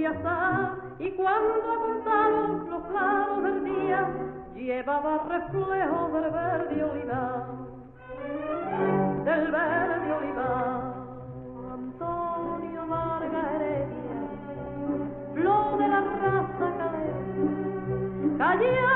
y 0.98 1.10
cuando 1.12 1.72
apuntaron 1.72 2.70
los 2.70 2.82
claros 2.88 3.42
del 3.42 3.64
día 3.64 4.06
llevaba 4.54 5.24
reflejos 5.30 6.12
del 6.12 6.30
verde 6.30 6.84
olivar 6.84 7.69
del 9.24 9.50
verde 9.50 10.12
olivar 10.12 10.94
Antonio 11.74 12.86
Vargas 12.88 13.46
Heredia 13.54 14.20
flor 15.34 15.78
de 15.78 15.88
la 15.88 16.00
raza 16.00 16.68
calera 18.38 18.89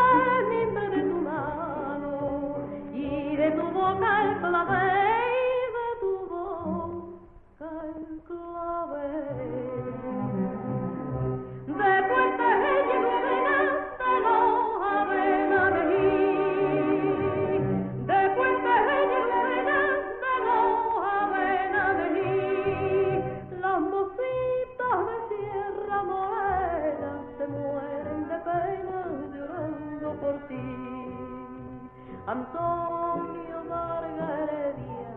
Antonio 32.27 33.63
Vargas 33.69 34.49
Heredia 34.49 35.13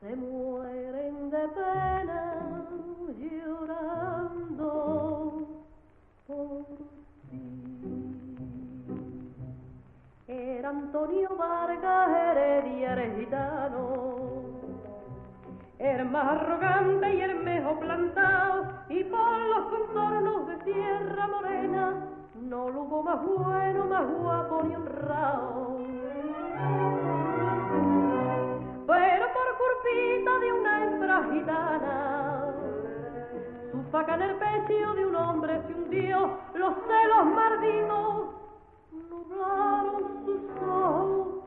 se 0.00 0.16
mueren 0.16 1.28
de 1.28 1.48
pena 1.48 2.22
llorando 3.18 4.72
por 6.26 6.64
ti. 7.28 7.38
Era 10.26 10.70
Antonio 10.70 11.36
Vargas 11.36 12.08
Heredia, 12.08 12.92
era 12.92 13.16
gitano, 13.16 13.80
era 15.78 16.04
más 16.04 16.28
arrogante 16.28 17.14
y 17.14 17.20
el 17.20 17.44
mejor 17.44 17.78
plantado, 17.78 18.72
y 18.88 19.04
por 19.04 19.38
los 19.38 19.66
contornos 19.66 20.46
de 20.46 20.64
Sierra 20.64 21.28
Morena 21.28 22.06
no 22.40 22.70
lo 22.70 22.82
hubo 22.84 23.02
más 23.02 23.22
bueno, 23.22 23.84
más 23.84 24.06
guapo 24.18 24.62
ni 24.62 24.74
honrado 24.74 25.69
pero 28.86 29.26
por 29.32 29.48
culpita 29.62 30.38
de 30.38 30.52
una 30.52 30.84
hembra 30.84 31.22
gitana. 31.32 32.54
Su 33.72 33.82
faca 33.90 34.14
en 34.14 34.22
el 34.22 34.34
pecho 34.36 34.94
de 34.94 35.06
un 35.06 35.16
hombre 35.16 35.60
se 35.66 35.74
hundió, 35.74 36.38
los 36.54 36.74
celos 36.86 37.26
malditos 37.26 38.30
nublaron 39.10 40.24
sus 40.24 40.42
ojos 40.62 41.44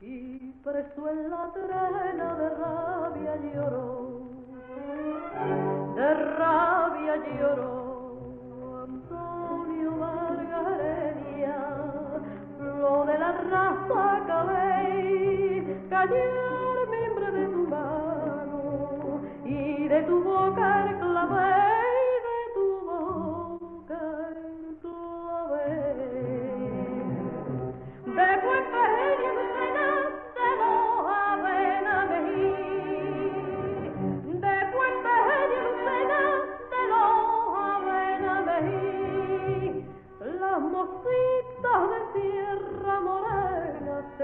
y 0.00 0.50
preso 0.64 1.08
en 1.08 1.30
la 1.30 1.52
trena 1.52 2.34
de 2.34 2.48
rabia 2.50 3.36
lloró, 3.52 4.20
de 5.94 6.14
rabia 6.14 7.16
lloró 7.38 7.83
cabéis, 14.26 15.64
cayó 15.90 16.14
el 16.14 17.32
de 17.32 17.46
tu 17.46 17.66
mano 17.68 19.20
y 19.44 19.88
de 19.88 20.02
tu 20.02 20.22
boca 20.22 20.90
el 20.90 20.98
clavel, 20.98 21.63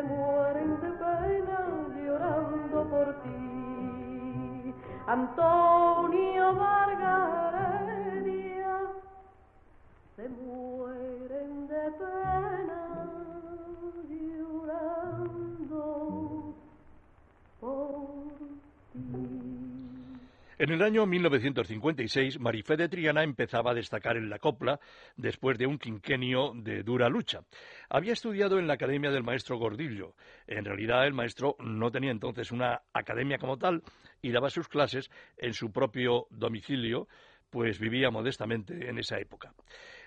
se 0.01 0.07
mueren 0.07 0.81
de 0.81 0.89
pena 0.93 1.67
llorando 1.95 2.89
por 2.89 3.15
ti. 3.23 4.75
Antonio 5.07 6.55
Vargas 6.55 7.55
Heredia 7.85 8.79
se 10.17 10.29
mueren 10.29 10.90
En 20.61 20.69
el 20.69 20.83
año 20.83 21.07
1956, 21.07 22.39
Marifé 22.39 22.77
de 22.77 22.91
Triana 22.91 23.23
empezaba 23.23 23.71
a 23.71 23.75
destacar 23.75 24.19
en 24.19 24.29
la 24.29 24.39
copla 24.39 24.79
después 25.17 25.57
de 25.57 25.67
un 25.67 25.79
quinquenio 25.79 26.53
de 26.55 26.83
dura 26.83 27.09
lucha. 27.09 27.41
Había 27.89 28.13
estudiado 28.13 28.59
en 28.59 28.67
la 28.67 28.75
academia 28.75 29.11
del 29.11 29.23
maestro 29.23 29.57
Gordillo. 29.57 30.17
En 30.47 30.67
realidad, 30.67 31.07
el 31.07 31.15
maestro 31.15 31.57
no 31.61 31.91
tenía 31.91 32.11
entonces 32.11 32.53
una 32.53 32.83
academia 32.93 33.39
como 33.39 33.57
tal 33.57 33.83
y 34.21 34.33
daba 34.33 34.51
sus 34.51 34.69
clases 34.69 35.11
en 35.39 35.55
su 35.55 35.73
propio 35.73 36.27
domicilio, 36.29 37.09
pues 37.49 37.79
vivía 37.79 38.11
modestamente 38.11 38.87
en 38.87 38.99
esa 38.99 39.19
época. 39.19 39.55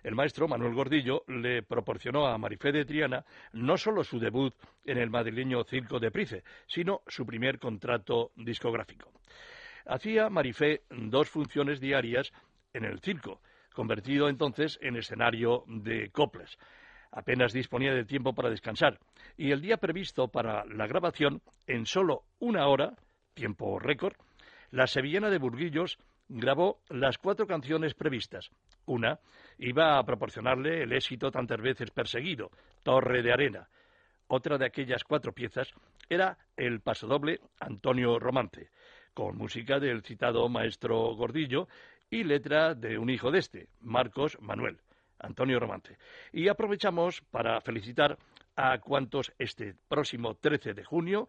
El 0.03 0.13
maestro 0.13 0.47
Manuel 0.47 0.75
Gordillo 0.75 1.23
le 1.29 1.63
proporcionó 1.63 2.27
a 2.27 2.37
Marifé 2.37 2.71
de 2.71 2.85
Triana 2.85 3.25
no 3.53 3.75
solo 3.75 4.03
su 4.03 4.19
debut 4.19 4.53
en 4.85 4.99
el 4.99 5.09
madrileño 5.09 5.63
Circo 5.63 5.99
de 5.99 6.11
Price, 6.11 6.43
sino 6.67 7.01
su 7.07 7.25
primer 7.25 7.57
contrato 7.57 8.33
discográfico. 8.35 9.11
Hacía 9.85 10.29
Marifé 10.29 10.81
dos 10.89 11.29
funciones 11.29 11.79
diarias 11.79 12.31
en 12.73 12.85
el 12.85 12.99
circo, 13.01 13.41
convertido 13.73 14.29
entonces 14.29 14.79
en 14.81 14.95
escenario 14.95 15.65
de 15.67 16.09
coplas. 16.09 16.57
Apenas 17.11 17.53
disponía 17.53 17.93
de 17.93 18.05
tiempo 18.05 18.33
para 18.33 18.49
descansar, 18.49 18.97
y 19.37 19.51
el 19.51 19.61
día 19.61 19.77
previsto 19.77 20.29
para 20.29 20.65
la 20.65 20.87
grabación, 20.87 21.41
en 21.67 21.85
solo 21.85 22.23
una 22.39 22.67
hora, 22.67 22.95
tiempo 23.33 23.77
récord, 23.77 24.15
la 24.71 24.87
sevillana 24.87 25.29
de 25.29 25.37
Burguillos 25.37 25.97
grabó 26.29 26.79
las 26.89 27.17
cuatro 27.17 27.45
canciones 27.45 27.93
previstas. 27.93 28.49
Una 28.85 29.19
iba 29.59 29.99
a 29.99 30.03
proporcionarle 30.03 30.83
el 30.83 30.93
éxito 30.93 31.29
tantas 31.29 31.61
veces 31.61 31.91
perseguido, 31.91 32.49
Torre 32.81 33.21
de 33.21 33.33
Arena. 33.33 33.67
Otra 34.27 34.57
de 34.57 34.65
aquellas 34.65 35.03
cuatro 35.03 35.33
piezas 35.33 35.71
era 36.09 36.37
el 36.57 36.79
pasodoble 36.79 37.39
Antonio 37.59 38.17
Romance 38.17 38.71
con 39.13 39.37
música 39.37 39.79
del 39.79 40.03
citado 40.03 40.47
maestro 40.49 41.15
Gordillo 41.15 41.67
y 42.09 42.23
letra 42.23 42.75
de 42.75 42.97
un 42.97 43.09
hijo 43.09 43.31
de 43.31 43.39
este, 43.39 43.67
Marcos 43.81 44.37
Manuel, 44.41 44.79
Antonio 45.19 45.59
Romance. 45.59 45.97
Y 46.31 46.47
aprovechamos 46.47 47.21
para 47.31 47.59
felicitar 47.61 48.17
a 48.55 48.77
cuantos 48.79 49.33
este 49.39 49.75
próximo 49.87 50.35
13 50.35 50.73
de 50.73 50.83
junio 50.83 51.27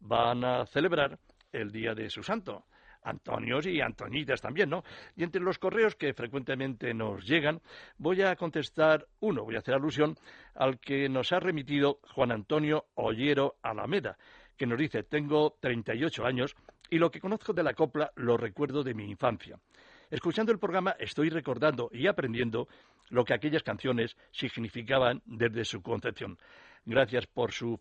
van 0.00 0.44
a 0.44 0.66
celebrar 0.66 1.18
el 1.52 1.70
Día 1.70 1.94
de 1.94 2.10
su 2.10 2.22
Santo. 2.22 2.64
Antonios 3.02 3.66
y 3.66 3.80
Antonitas 3.80 4.40
también, 4.40 4.68
¿no? 4.68 4.82
Y 5.14 5.22
entre 5.22 5.40
los 5.40 5.58
correos 5.58 5.94
que 5.94 6.12
frecuentemente 6.12 6.92
nos 6.92 7.24
llegan, 7.24 7.62
voy 7.98 8.22
a 8.22 8.34
contestar 8.34 9.06
uno, 9.20 9.44
voy 9.44 9.54
a 9.54 9.60
hacer 9.60 9.74
alusión 9.74 10.16
al 10.56 10.80
que 10.80 11.08
nos 11.08 11.30
ha 11.30 11.38
remitido 11.38 12.00
Juan 12.14 12.32
Antonio 12.32 12.86
Ollero 12.94 13.58
Alameda, 13.62 14.18
que 14.56 14.66
nos 14.66 14.78
dice, 14.78 15.04
tengo 15.04 15.56
38 15.60 16.26
años 16.26 16.56
y 16.90 16.98
lo 16.98 17.10
que 17.10 17.20
conozco 17.20 17.52
de 17.52 17.62
la 17.62 17.74
copla 17.74 18.12
lo 18.16 18.36
recuerdo 18.36 18.82
de 18.82 18.94
mi 18.94 19.10
infancia. 19.10 19.58
Escuchando 20.10 20.52
el 20.52 20.58
programa 20.58 20.94
estoy 20.98 21.30
recordando 21.30 21.88
y 21.92 22.06
aprendiendo 22.06 22.68
lo 23.10 23.24
que 23.24 23.34
aquellas 23.34 23.62
canciones 23.62 24.16
significaban 24.30 25.22
desde 25.24 25.64
su 25.64 25.82
concepción. 25.82 26.38
Gracias 26.88 27.26
por 27.26 27.50
su 27.50 27.76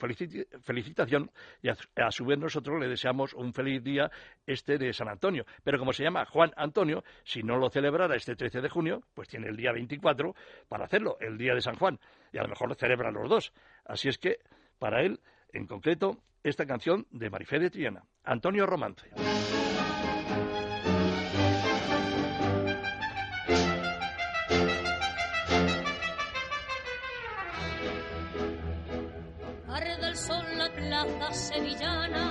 felicitación 0.64 1.30
y 1.62 1.70
a, 1.70 2.12
su 2.12 2.26
vez 2.26 2.40
nosotros 2.40 2.80
le 2.80 2.88
deseamos 2.88 3.36
un 3.36 3.54
feliz 3.54 3.84
día 3.84 4.10
este 4.48 4.80
de 4.80 4.92
San 4.94 5.08
Antonio. 5.08 5.46
Pero 5.64 5.78
como 5.78 5.94
se 5.94 6.04
llama 6.04 6.26
Juan 6.26 6.52
Antonio, 6.58 7.04
si 7.24 7.44
no 7.44 7.58
lo 7.58 7.70
celebrara 7.70 8.16
este 8.16 8.36
13 8.36 8.62
de 8.62 8.70
junio, 8.70 9.04
pues 9.14 9.28
tiene 9.28 9.48
el 9.48 9.56
día 9.56 9.72
24 9.72 10.34
para 10.68 10.86
hacerlo, 10.86 11.18
el 11.20 11.38
día 11.38 11.54
de 11.54 11.62
San 11.62 11.76
Juan. 11.76 12.00
Y 12.34 12.40
a 12.40 12.42
lo 12.42 12.50
mejor 12.50 12.68
lo 12.68 12.74
celebran 12.74 13.14
los 13.14 13.30
dos. 13.30 13.54
Así 13.86 14.10
es 14.10 14.18
que, 14.18 14.40
para 14.80 15.04
él, 15.04 15.20
en 15.54 15.68
concreto, 15.68 16.18
esta 16.46 16.66
canción 16.68 17.08
de 17.10 17.30
Marifé 17.32 17.58
de 17.58 17.72
Triana, 17.72 18.04
Antonio 18.24 18.68
Romance. 18.68 19.10
Arde 29.68 30.08
el 30.08 30.16
sol 30.16 30.46
la 30.56 30.70
plaza 30.70 31.34
sevillana, 31.34 32.25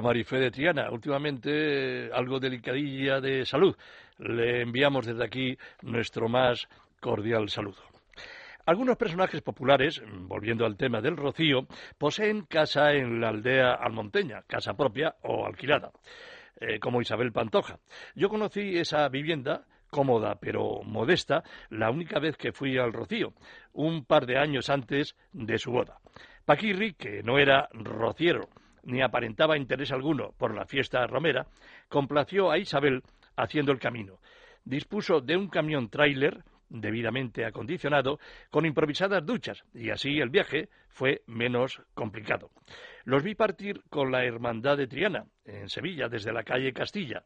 Marifé 0.00 0.38
de 0.38 0.50
Triana, 0.50 0.90
últimamente 0.90 2.10
algo 2.12 2.40
delicadilla 2.40 3.20
de 3.20 3.44
salud. 3.44 3.76
Le 4.18 4.62
enviamos 4.62 5.06
desde 5.06 5.24
aquí 5.24 5.56
nuestro 5.82 6.28
más 6.28 6.68
cordial 7.00 7.48
saludo. 7.48 7.82
Algunos 8.66 8.96
personajes 8.96 9.42
populares, 9.42 10.02
volviendo 10.20 10.64
al 10.64 10.76
tema 10.76 11.02
del 11.02 11.16
rocío, 11.16 11.66
poseen 11.98 12.46
casa 12.46 12.92
en 12.92 13.20
la 13.20 13.28
aldea 13.28 13.74
almonteña, 13.74 14.42
casa 14.46 14.72
propia 14.72 15.16
o 15.22 15.44
alquilada, 15.44 15.92
eh, 16.58 16.78
como 16.78 17.02
Isabel 17.02 17.32
Pantoja. 17.32 17.78
Yo 18.14 18.30
conocí 18.30 18.78
esa 18.78 19.06
vivienda 19.08 19.66
cómoda 19.90 20.36
pero 20.40 20.82
modesta 20.82 21.44
la 21.70 21.90
única 21.90 22.18
vez 22.18 22.36
que 22.36 22.52
fui 22.52 22.76
al 22.78 22.92
Rocío, 22.92 23.32
un 23.74 24.04
par 24.04 24.26
de 24.26 24.38
años 24.38 24.68
antes 24.68 25.14
de 25.32 25.58
su 25.58 25.70
boda. 25.70 25.98
Paquirri, 26.44 26.94
que 26.94 27.22
no 27.22 27.38
era 27.38 27.68
rociero 27.72 28.48
ni 28.84 29.02
aparentaba 29.02 29.56
interés 29.56 29.92
alguno 29.92 30.32
por 30.38 30.54
la 30.54 30.66
fiesta 30.66 31.06
romera, 31.06 31.46
complació 31.88 32.50
a 32.50 32.58
Isabel 32.58 33.02
haciendo 33.36 33.72
el 33.72 33.78
camino. 33.78 34.18
Dispuso 34.64 35.20
de 35.20 35.36
un 35.36 35.48
camión 35.48 35.88
tráiler 35.88 36.44
debidamente 36.68 37.44
acondicionado, 37.44 38.18
con 38.50 38.66
improvisadas 38.66 39.24
duchas, 39.24 39.64
y 39.74 39.90
así 39.90 40.18
el 40.18 40.30
viaje 40.30 40.68
fue 40.88 41.22
menos 41.26 41.82
complicado. 41.94 42.50
Los 43.04 43.22
vi 43.22 43.34
partir 43.34 43.82
con 43.90 44.10
la 44.10 44.24
Hermandad 44.24 44.76
de 44.78 44.86
Triana, 44.86 45.24
en 45.44 45.68
Sevilla, 45.68 46.08
desde 46.08 46.32
la 46.32 46.42
calle 46.42 46.72
Castilla. 46.72 47.22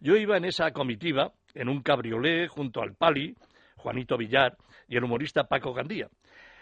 Yo 0.00 0.16
iba 0.16 0.36
en 0.36 0.44
esa 0.44 0.70
comitiva, 0.72 1.32
en 1.54 1.68
un 1.68 1.82
cabriolé 1.82 2.48
junto 2.48 2.82
al 2.82 2.94
Pali, 2.94 3.34
Juanito 3.76 4.16
Villar 4.16 4.56
y 4.86 4.96
el 4.96 5.04
humorista 5.04 5.44
Paco 5.44 5.72
Gandía. 5.72 6.08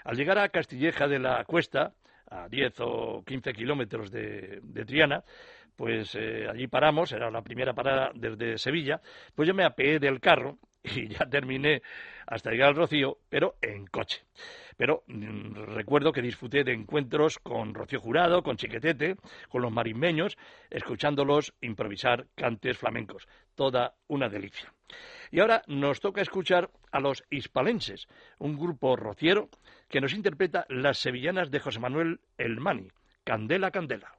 Al 0.05 0.17
llegar 0.17 0.39
a 0.39 0.49
Castilleja 0.49 1.09
de 1.09 1.19
la 1.19 1.45
Cuesta, 1.45 1.93
a 2.31 2.49
10 2.49 2.81
o 2.81 3.23
15 3.27 3.53
kilómetros 3.53 4.11
de, 4.11 4.61
Triana, 4.87 5.23
pues 5.77 6.15
eh, 6.15 6.47
allí 6.49 6.67
paramos, 6.69 7.13
era 7.13 7.31
la 7.31 7.43
primera 7.43 7.75
parada 7.75 8.11
desde 8.15 8.59
Sevilla, 8.59 9.01
pues 9.35 9.49
yo 9.49 9.55
me 9.55 9.65
apeé 9.65 9.99
del 9.99 10.21
carro 10.21 10.59
y 10.83 11.09
ya 11.09 11.27
terminé 11.27 11.83
hasta 12.27 12.51
llegar 12.51 12.69
al 12.69 12.77
Rocío, 12.77 13.19
pero 13.29 13.57
en 13.61 13.87
coche. 13.87 14.25
Pero 14.77 15.03
mm, 15.09 15.75
recuerdo 15.75 16.13
que 16.13 16.23
disfruté 16.23 16.65
de 16.65 16.73
encuentros 16.73 17.39
con 17.39 17.75
Rocío 17.75 18.01
Jurado, 18.01 18.43
con 18.43 18.57
Chiquetete, 18.57 19.17
con 19.49 19.63
los 19.63 19.73
marismeños, 19.73 20.39
escuchándolos 20.71 21.53
improvisar 21.61 22.27
cantes 22.35 22.79
flamencos. 22.79 23.29
Toda 23.55 23.95
una 24.07 24.29
delicia. 24.29 24.73
Y 25.31 25.41
ahora 25.41 25.63
nos 25.67 26.01
toca 26.01 26.21
escuchar 26.21 26.71
a 26.91 27.01
los 27.01 27.25
hispalenses, 27.31 28.09
un 28.39 28.59
grupo 28.59 28.97
rociero 28.97 29.49
que 29.89 30.01
nos 30.01 30.13
interpreta 30.13 30.67
las 30.69 30.99
sevillanas 30.99 31.51
de 31.51 31.61
José 31.61 31.79
Manuel 31.79 32.21
Elmani, 32.37 32.89
Candela 33.25 33.71
Candela. 33.71 34.13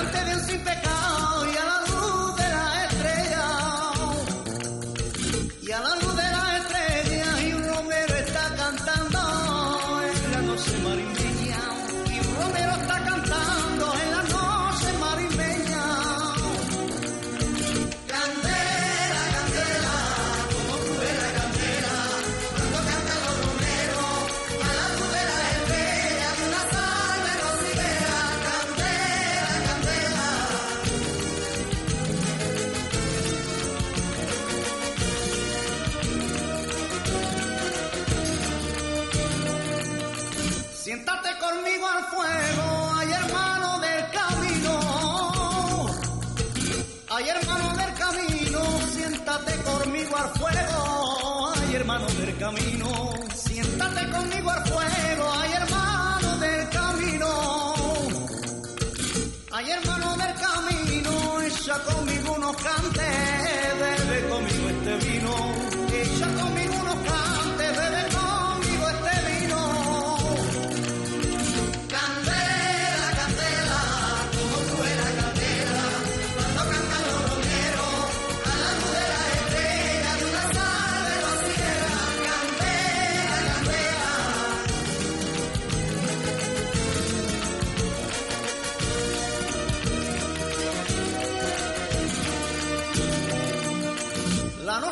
delante 0.00 0.24
de 0.24 0.39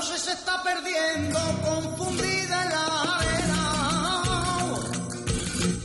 se, 0.08 0.18
se 0.18 0.32
está 0.32 0.62
perdiendo, 0.62 1.38
confundida 1.62 2.64
en 2.64 2.70
la 2.70 2.86
arena. 3.18 3.62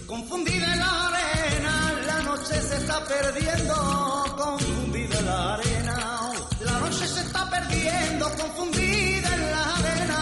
Confundida 0.07 0.73
en 0.73 0.79
la 0.79 1.07
arena, 1.07 1.93
la 2.07 2.19
noche 2.23 2.61
se 2.61 2.75
está 2.77 3.03
perdiendo, 3.05 3.75
confundida 4.37 5.19
en 5.19 5.25
la 5.25 5.53
arena. 5.55 6.31
La 6.61 6.79
noche 6.79 7.07
se 7.07 7.21
está 7.21 7.49
perdiendo, 7.49 8.25
confundida 8.37 9.35
en 9.35 9.51
la 9.51 9.75
arena. 9.75 10.19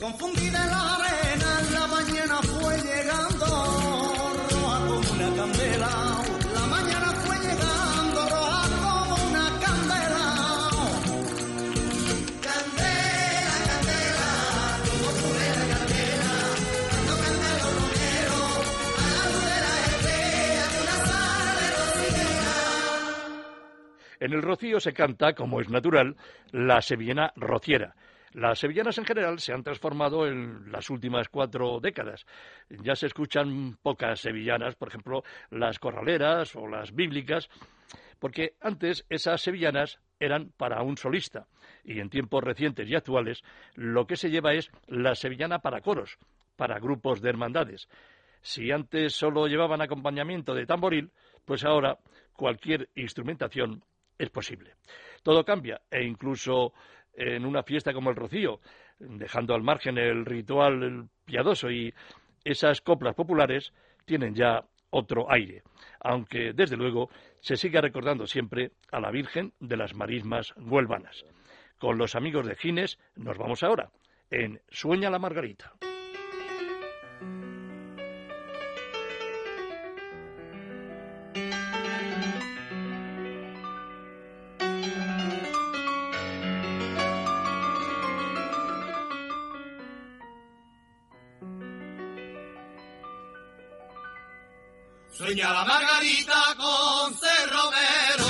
Confundida 0.00 0.64
en 0.64 0.70
la 0.70 0.80
arena. 0.80 0.89
En 24.20 24.34
el 24.34 24.42
Rocío 24.42 24.80
se 24.80 24.92
canta, 24.92 25.32
como 25.32 25.62
es 25.62 25.70
natural, 25.70 26.14
la 26.52 26.82
sevillana 26.82 27.32
rociera. 27.36 27.94
Las 28.32 28.60
sevillanas 28.60 28.98
en 28.98 29.06
general 29.06 29.40
se 29.40 29.52
han 29.52 29.64
transformado 29.64 30.26
en 30.26 30.70
las 30.70 30.90
últimas 30.90 31.28
cuatro 31.30 31.80
décadas. 31.80 32.26
Ya 32.68 32.94
se 32.94 33.06
escuchan 33.06 33.78
pocas 33.82 34.20
sevillanas, 34.20 34.76
por 34.76 34.88
ejemplo, 34.88 35.24
las 35.50 35.78
corraleras 35.78 36.54
o 36.54 36.68
las 36.68 36.94
bíblicas, 36.94 37.48
porque 38.20 38.54
antes 38.60 39.06
esas 39.08 39.40
sevillanas 39.40 39.98
eran 40.20 40.52
para 40.56 40.82
un 40.82 40.98
solista 40.98 41.48
y 41.82 41.98
en 41.98 42.10
tiempos 42.10 42.44
recientes 42.44 42.88
y 42.88 42.94
actuales 42.94 43.42
lo 43.74 44.06
que 44.06 44.16
se 44.16 44.30
lleva 44.30 44.52
es 44.52 44.70
la 44.86 45.14
sevillana 45.14 45.60
para 45.60 45.80
coros, 45.80 46.18
para 46.56 46.78
grupos 46.78 47.22
de 47.22 47.30
hermandades. 47.30 47.88
Si 48.42 48.70
antes 48.70 49.14
solo 49.14 49.46
llevaban 49.46 49.80
acompañamiento 49.80 50.54
de 50.54 50.66
tamboril, 50.66 51.10
pues 51.46 51.64
ahora 51.64 51.98
cualquier 52.34 52.90
instrumentación 52.94 53.82
es 54.20 54.30
posible. 54.30 54.74
Todo 55.22 55.44
cambia 55.44 55.80
e 55.90 56.04
incluso 56.04 56.72
en 57.14 57.44
una 57.44 57.62
fiesta 57.62 57.92
como 57.92 58.10
el 58.10 58.16
Rocío, 58.16 58.60
dejando 58.98 59.54
al 59.54 59.62
margen 59.62 59.98
el 59.98 60.24
ritual 60.24 61.08
piadoso 61.24 61.70
y 61.70 61.92
esas 62.44 62.80
coplas 62.80 63.14
populares 63.14 63.72
tienen 64.04 64.34
ya 64.34 64.64
otro 64.90 65.30
aire, 65.30 65.62
aunque 66.00 66.52
desde 66.52 66.76
luego 66.76 67.10
se 67.40 67.56
sigue 67.56 67.80
recordando 67.80 68.26
siempre 68.26 68.72
a 68.90 69.00
la 69.00 69.10
Virgen 69.10 69.52
de 69.60 69.76
las 69.76 69.94
Marismas 69.94 70.52
Huelvanas. 70.56 71.24
Con 71.78 71.96
los 71.96 72.14
amigos 72.14 72.46
de 72.46 72.56
Gines 72.56 72.98
nos 73.16 73.38
vamos 73.38 73.62
ahora 73.62 73.90
en 74.30 74.60
Sueña 74.68 75.10
la 75.10 75.18
Margarita. 75.18 75.72
Sueña 95.12 95.52
la 95.52 95.64
Margarita 95.64 96.54
con 96.56 97.14
Cerro 97.14 97.62
Romero. 97.62 98.29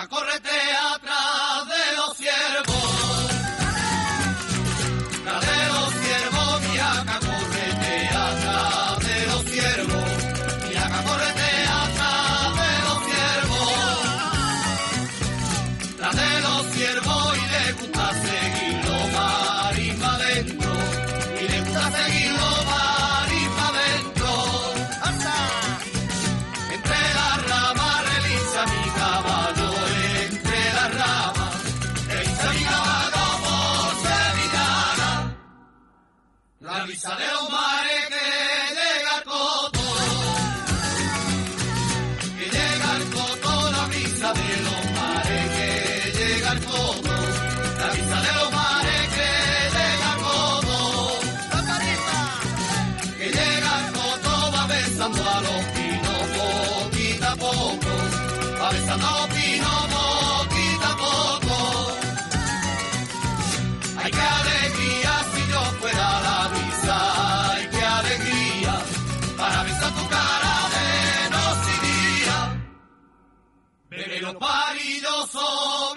vaca 0.00 0.08
corretea 0.08 0.99
Isabel 37.00 37.39
そ。 75.32 75.89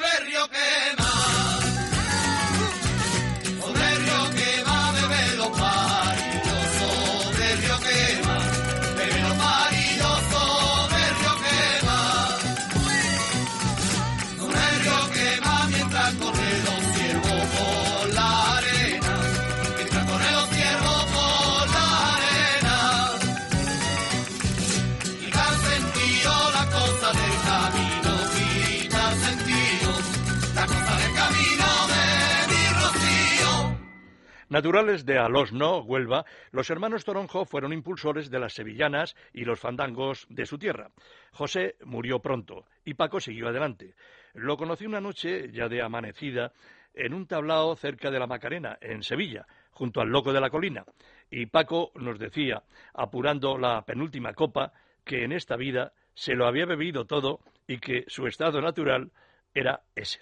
Naturales 34.53 35.03
de 35.07 35.17
Alosno, 35.17 35.79
Huelva, 35.79 36.25
los 36.51 36.69
hermanos 36.69 37.03
Toronjo 37.03 37.43
fueron 37.43 37.73
impulsores 37.73 38.29
de 38.29 38.37
las 38.37 38.53
sevillanas 38.53 39.15
y 39.33 39.45
los 39.45 39.59
fandangos 39.59 40.27
de 40.29 40.45
su 40.45 40.59
tierra. 40.59 40.91
José 41.31 41.75
murió 41.85 42.19
pronto 42.19 42.67
y 42.85 42.93
Paco 42.93 43.19
siguió 43.19 43.47
adelante. 43.47 43.95
Lo 44.35 44.55
conocí 44.55 44.85
una 44.85 45.01
noche, 45.01 45.51
ya 45.51 45.67
de 45.69 45.81
amanecida, 45.81 46.51
en 46.93 47.15
un 47.15 47.25
tablao 47.25 47.75
cerca 47.75 48.11
de 48.11 48.19
la 48.19 48.27
Macarena, 48.27 48.77
en 48.79 49.01
Sevilla, 49.01 49.47
junto 49.71 50.01
al 50.01 50.09
Loco 50.09 50.31
de 50.31 50.41
la 50.41 50.51
Colina. 50.51 50.85
Y 51.31 51.47
Paco 51.47 51.91
nos 51.95 52.19
decía, 52.19 52.61
apurando 52.93 53.57
la 53.57 53.83
penúltima 53.83 54.35
copa, 54.35 54.71
que 55.03 55.23
en 55.23 55.31
esta 55.31 55.55
vida 55.55 55.93
se 56.13 56.35
lo 56.35 56.45
había 56.45 56.67
bebido 56.67 57.05
todo 57.05 57.39
y 57.65 57.79
que 57.79 58.05
su 58.05 58.27
estado 58.27 58.61
natural 58.61 59.09
era 59.55 59.81
ese. 59.95 60.19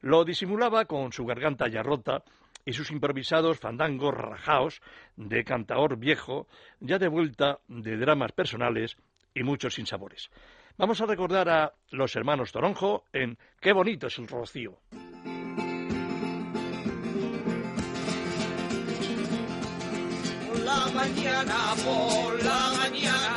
Lo 0.00 0.24
disimulaba 0.24 0.86
con 0.86 1.12
su 1.12 1.26
garganta 1.26 1.68
ya 1.68 1.82
rota 1.82 2.24
y 2.64 2.72
sus 2.72 2.90
improvisados 2.90 3.58
fandangos 3.58 4.14
rajaos 4.14 4.80
de 5.16 5.44
cantaor 5.44 5.98
viejo, 5.98 6.48
ya 6.80 6.98
de 6.98 7.08
vuelta 7.08 7.58
de 7.68 7.96
dramas 7.96 8.32
personales 8.32 8.96
y 9.34 9.42
muchos 9.42 9.74
sinsabores. 9.74 10.30
Vamos 10.76 11.00
a 11.00 11.06
recordar 11.06 11.48
a 11.48 11.72
los 11.90 12.16
hermanos 12.16 12.52
Toronjo 12.52 13.04
en 13.12 13.38
Qué 13.60 13.72
bonito 13.72 14.08
es 14.08 14.18
el 14.18 14.26
rocío. 14.26 14.78
La 20.64 20.86
mañana, 20.94 21.74
por 21.84 22.42
la 22.42 22.72
mañana, 22.78 23.33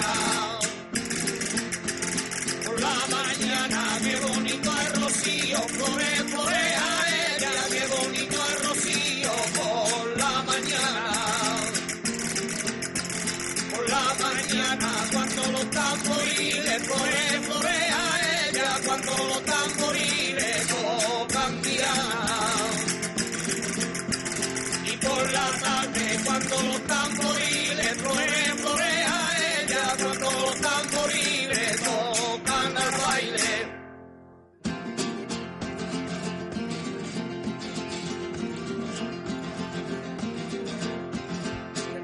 cuando 26.49 26.67
los 26.69 26.81
tamboriles 26.87 27.97
florean, 27.97 28.57
florea 28.57 29.29
ella, 29.61 29.95
cuando 29.97 30.31
los 30.31 30.61
tamboriles 30.61 31.81
tocan 31.83 32.77
al 32.77 32.91
baile. 33.01 33.67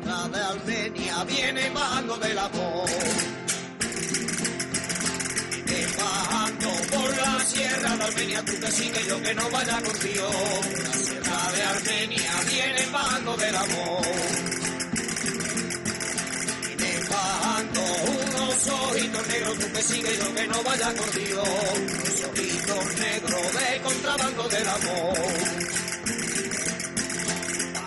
La 0.05 0.27
de 0.27 0.43
Armenia 0.43 1.23
viene 1.23 1.69
bajando 1.69 2.17
del 2.17 2.37
amor. 2.37 2.89
Viene 5.65 5.87
bajando 5.97 6.69
por 6.91 7.17
la 7.17 7.39
sierra 7.45 7.97
de 7.97 8.03
Armenia, 8.03 8.43
tú 8.45 8.59
que 8.59 8.71
sigues 8.71 9.07
yo 9.07 9.21
que 9.21 9.33
no 9.35 9.49
vaya 9.49 9.81
con 9.81 9.91
contigo. 9.91 10.29
Que 19.73 19.81
sigue 19.81 20.17
yo 20.17 20.35
que 20.35 20.47
no 20.47 20.63
vaya 20.63 20.93
contigo. 20.93 21.43
Unos 21.43 22.23
ojitos 22.23 22.85
negros 22.99 23.53
de 23.53 23.81
contrabando 23.81 24.49
del 24.49 24.67
amor. 24.67 25.17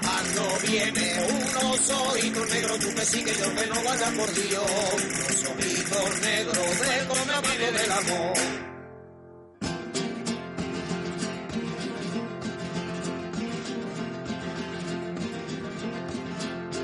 Cuando 0.02 0.58
viene 0.66 1.26
unos 1.28 1.90
ojitos 1.90 2.48
negros, 2.50 2.78
tú 2.80 2.90
me 2.92 3.04
sigues, 3.04 3.38
yo 3.38 3.54
que 3.54 3.66
no 3.66 3.82
vaya 3.84 4.10
Dios. 4.10 4.70
Unos 4.94 5.44
ojitos 5.44 6.20
negros 6.20 6.80
de 6.80 7.06
contrabando 7.06 7.78
del 7.78 7.92
amor. 7.92 8.34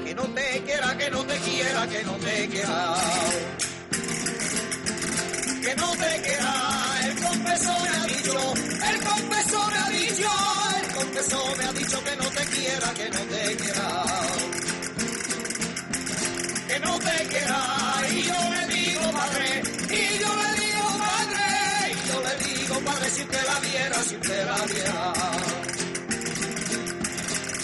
Que 0.04 0.14
no 0.14 0.22
te 0.22 0.62
quiera, 0.64 0.98
que 0.98 1.10
no 1.10 1.24
te 1.24 1.38
quiera, 1.38 1.88
que 1.88 2.04
no 2.04 2.12
te 2.12 2.48
quiera. 2.48 3.41
Que 6.12 6.18
no 6.18 6.24
te 6.24 6.28
quiera, 6.28 6.54
el 7.04 7.14
confesor 7.22 7.82
me 7.82 7.96
ha 7.96 8.04
dicho, 8.04 8.54
el 8.90 9.00
confesor 9.00 9.72
me 9.72 9.78
ha 9.78 9.88
dicho, 9.88 10.30
el 10.76 10.94
confesor 10.94 11.58
me 11.58 11.64
ha 11.64 11.72
dicho 11.72 12.04
que 12.04 12.16
no 12.16 12.24
te 12.30 12.44
quiera, 12.46 12.94
que 12.94 13.10
no 13.10 13.18
te 13.18 13.56
quiera. 13.56 14.04
Que 16.68 16.80
no 16.80 16.98
te 16.98 17.26
quiera, 17.28 17.60
y 18.10 18.22
yo 18.24 18.50
le 18.50 18.66
digo 18.74 19.12
padre, 19.12 19.62
y 19.88 20.18
yo 20.18 20.30
le 20.42 20.50
digo 20.60 20.98
padre, 20.98 21.46
y 21.92 22.08
yo 22.08 22.22
le 22.22 22.34
digo 22.44 22.80
padre 22.80 23.10
si 23.10 23.22
usted 23.22 23.44
la 23.46 23.60
viera, 23.60 24.02
si 24.02 24.14
usted 24.16 24.46
la 24.46 24.66
viera. 24.66 25.12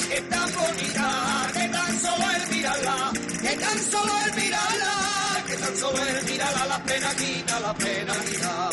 Que 0.08 0.20
tan 0.22 0.52
bonita, 0.54 1.50
que 1.52 1.68
tan 1.68 2.00
solo 2.00 2.30
el 2.30 2.48
mirarla, 2.48 3.12
que 3.42 3.56
tan 3.56 3.78
solo 3.90 4.12
el 4.26 4.34
mirarla, 4.42 4.97
solo 5.76 5.98
el 6.02 6.24
mirarla, 6.24 6.66
la 6.66 6.82
pena 6.84 7.14
quita, 7.14 7.60
la 7.60 7.74
pena 7.74 8.14
quita. 8.24 8.70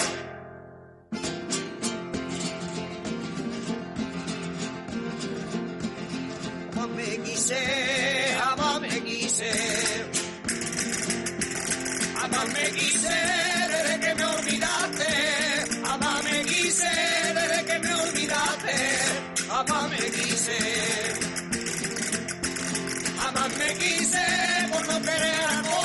Jamás 6.73 6.89
me 6.95 7.17
quise, 7.23 7.61
jamás 8.39 8.81
me 8.81 9.03
quise. 9.03 9.51
Jamás 12.19 12.47
me 12.53 12.71
quise 12.71 13.15
desde 13.73 13.99
que 13.99 14.15
me 14.15 14.25
olvidaste. 14.25 15.11
Jamás 15.85 16.23
me 16.23 16.45
quise 16.45 16.91
desde 17.37 17.65
que 17.65 17.79
me 17.79 17.93
olvidaste. 17.93 18.75
Jamás 19.47 19.89
me 19.89 20.11
quise. 20.11 20.57
Jamás 23.19 23.51
quise 23.79 24.25
por 24.71 24.87
no 24.87 25.01
querer 25.01 25.45
a 25.49 25.61
cosa 25.61 25.84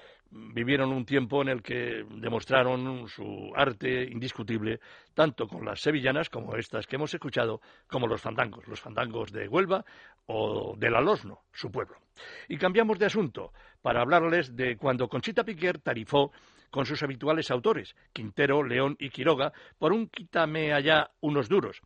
vivieron 0.31 0.91
un 0.91 1.05
tiempo 1.05 1.41
en 1.41 1.49
el 1.49 1.61
que 1.61 2.05
demostraron 2.09 3.07
su 3.07 3.51
arte 3.55 4.03
indiscutible, 4.03 4.79
tanto 5.13 5.47
con 5.47 5.65
las 5.65 5.81
sevillanas 5.81 6.29
como 6.29 6.55
estas 6.55 6.87
que 6.87 6.95
hemos 6.95 7.13
escuchado, 7.13 7.61
como 7.87 8.07
los 8.07 8.21
fandangos, 8.21 8.67
los 8.67 8.79
fandangos 8.79 9.31
de 9.31 9.47
Huelva 9.47 9.83
o 10.27 10.75
del 10.77 10.95
Alosno, 10.95 11.41
su 11.51 11.71
pueblo. 11.71 11.97
Y 12.47 12.57
cambiamos 12.57 12.97
de 12.97 13.05
asunto 13.05 13.51
para 13.81 14.01
hablarles 14.01 14.55
de 14.55 14.77
cuando 14.77 15.09
Conchita 15.09 15.43
Piquer 15.43 15.79
tarifó 15.79 16.31
con 16.69 16.85
sus 16.85 17.03
habituales 17.03 17.51
autores, 17.51 17.95
Quintero, 18.13 18.63
León 18.63 18.95
y 18.97 19.09
Quiroga, 19.09 19.51
por 19.77 19.91
un 19.91 20.07
quítame 20.07 20.73
allá 20.73 21.11
unos 21.19 21.49
duros. 21.49 21.81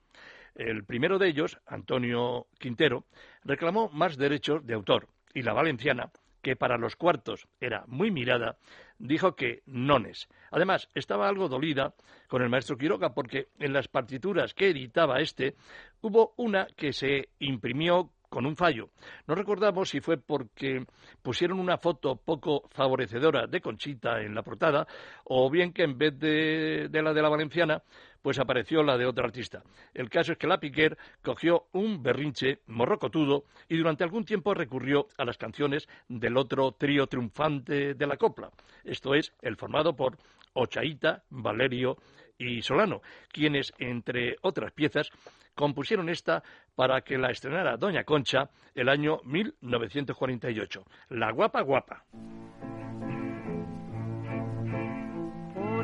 El 0.54 0.86
primero 0.86 1.18
de 1.18 1.28
ellos, 1.28 1.58
Antonio 1.66 2.48
Quintero, 2.60 3.06
reclamó 3.44 3.90
más 3.90 4.16
derechos 4.16 4.66
de 4.66 4.76
autor 4.76 5.10
y 5.34 5.42
la 5.42 5.54
valenciana, 5.54 6.12
que 6.46 6.56
para 6.56 6.78
los 6.78 6.96
cuartos 6.96 7.48
era 7.60 7.86
muy 7.88 8.12
mirada, 8.12 8.60
dijo 9.00 9.36
que 9.36 9.64
nones. 9.66 10.30
Además, 10.52 10.90
estaba 10.94 11.28
algo 11.28 11.50
dolida 11.50 11.96
con 12.28 12.44
el 12.44 12.50
maestro 12.50 12.78
Quiroga 12.78 13.16
porque 13.16 13.48
en 13.58 13.74
las 13.74 13.88
partituras 13.88 14.54
que 14.54 14.70
editaba 14.70 15.22
este 15.22 15.56
hubo 16.02 16.36
una 16.38 16.68
que 16.68 16.94
se 16.94 17.30
imprimió 17.40 18.12
con 18.30 18.46
un 18.46 18.56
fallo. 18.56 18.90
No 19.28 19.36
recordamos 19.36 19.90
si 19.90 20.00
fue 20.00 20.18
porque 20.18 20.86
pusieron 21.22 21.60
una 21.60 21.78
foto 21.78 22.16
poco 22.16 22.64
favorecedora 22.72 23.48
de 23.48 23.62
Conchita 23.62 24.22
en 24.22 24.36
la 24.36 24.44
portada 24.44 24.88
o 25.26 25.50
bien 25.50 25.74
que 25.74 25.84
en 25.84 25.98
vez 25.98 26.18
de, 26.20 26.88
de 26.90 27.02
la 27.02 27.14
de 27.14 27.22
la 27.22 27.30
valenciana 27.30 27.82
pues 28.26 28.40
apareció 28.40 28.82
la 28.82 28.98
de 28.98 29.06
otro 29.06 29.24
artista. 29.24 29.62
El 29.94 30.10
caso 30.10 30.32
es 30.32 30.40
que 30.40 30.48
la 30.48 30.60
Piquer 30.60 30.98
cogió 31.22 31.68
un 31.74 32.02
berrinche 32.02 32.62
morrocotudo 32.66 33.44
y 33.70 33.78
durante 33.78 34.04
algún 34.04 34.26
tiempo 34.26 34.56
recurrió 34.56 35.08
a 35.20 35.26
las 35.26 35.38
canciones 35.38 35.88
del 36.10 36.36
otro 36.36 36.72
trío 36.72 37.06
triunfante 37.06 37.94
de 37.94 38.08
la 38.08 38.18
copla, 38.18 38.50
esto 38.84 39.14
es, 39.14 39.32
el 39.44 39.58
formado 39.58 39.96
por 39.96 40.18
Ochaíta, 40.54 41.22
Valerio 41.30 41.98
y 42.38 42.62
Solano, 42.62 43.02
quienes, 43.32 43.74
entre 43.78 44.38
otras 44.42 44.72
piezas, 44.72 45.10
compusieron 45.54 46.10
esta 46.10 46.44
para 46.76 47.02
que 47.02 47.18
la 47.18 47.32
estrenara 47.32 47.78
Doña 47.78 48.04
Concha 48.04 48.50
el 48.74 48.90
año 48.90 49.22
1948, 49.24 50.86
La 51.10 51.32
Guapa 51.32 51.62
Guapa. 51.62 52.04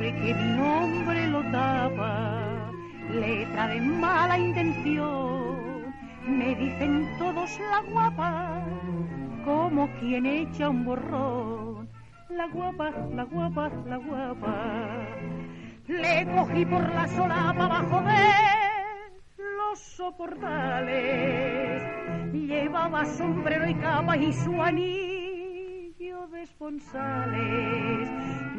porque 0.02 0.34
mi 0.34 0.58
nombre 0.58 1.28
lo 1.28 1.44
tapa, 1.52 2.72
letra 3.12 3.68
de 3.68 3.82
mala 3.82 4.40
intención. 4.40 5.94
Me 6.28 6.56
dicen 6.56 7.08
todos 7.20 7.60
la 7.60 7.82
guapa, 7.82 8.66
como 9.46 9.88
quien 10.00 10.26
echa 10.26 10.70
un 10.70 10.86
borrón. 10.86 11.90
La 12.30 12.48
guapa, 12.48 12.90
la 13.14 13.24
guapa, 13.26 13.70
la 13.86 13.98
guapa. 13.98 15.08
Le 15.92 16.26
cogí 16.26 16.66
por 16.66 16.90
la 16.90 17.06
solapa 17.06 17.68
bajo 17.68 18.02
de 18.02 18.32
los 19.58 19.78
soportales. 19.78 21.84
Llevaba 22.32 23.04
sombrero 23.04 23.68
y 23.68 23.76
capa 23.76 24.16
y 24.16 24.32
su 24.32 24.62
anillo 24.62 26.28
de 26.28 26.44
esponsales. 26.44 28.10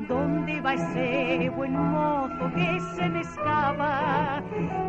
¿Dónde 0.08 0.60
va 0.60 0.74
ese 0.74 1.48
buen 1.56 1.72
mozo 1.72 2.52
que 2.54 2.78
se 2.96 3.08
me 3.08 3.20
escapa? 3.20 4.42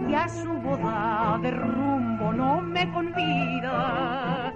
Y 0.10 0.14
a 0.14 0.28
su 0.28 0.52
boda 0.52 1.40
de 1.42 1.52
rumbo 1.52 2.34
no 2.34 2.60
me 2.60 2.92
convida. 2.92 4.54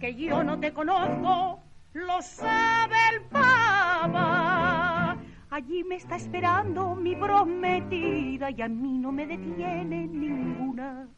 Que 0.00 0.14
yo 0.14 0.42
no 0.42 0.58
te 0.58 0.72
conozco, 0.72 1.60
lo 1.92 2.22
sabe 2.22 2.96
el 3.12 3.20
papa. 3.24 4.47
Allí 5.50 5.82
me 5.84 5.96
está 5.96 6.16
esperando 6.16 6.94
mi 6.94 7.16
prometida 7.16 8.50
y 8.50 8.60
a 8.60 8.68
mí 8.68 8.98
no 8.98 9.12
me 9.12 9.26
detiene 9.26 10.06
ninguna 10.06 11.08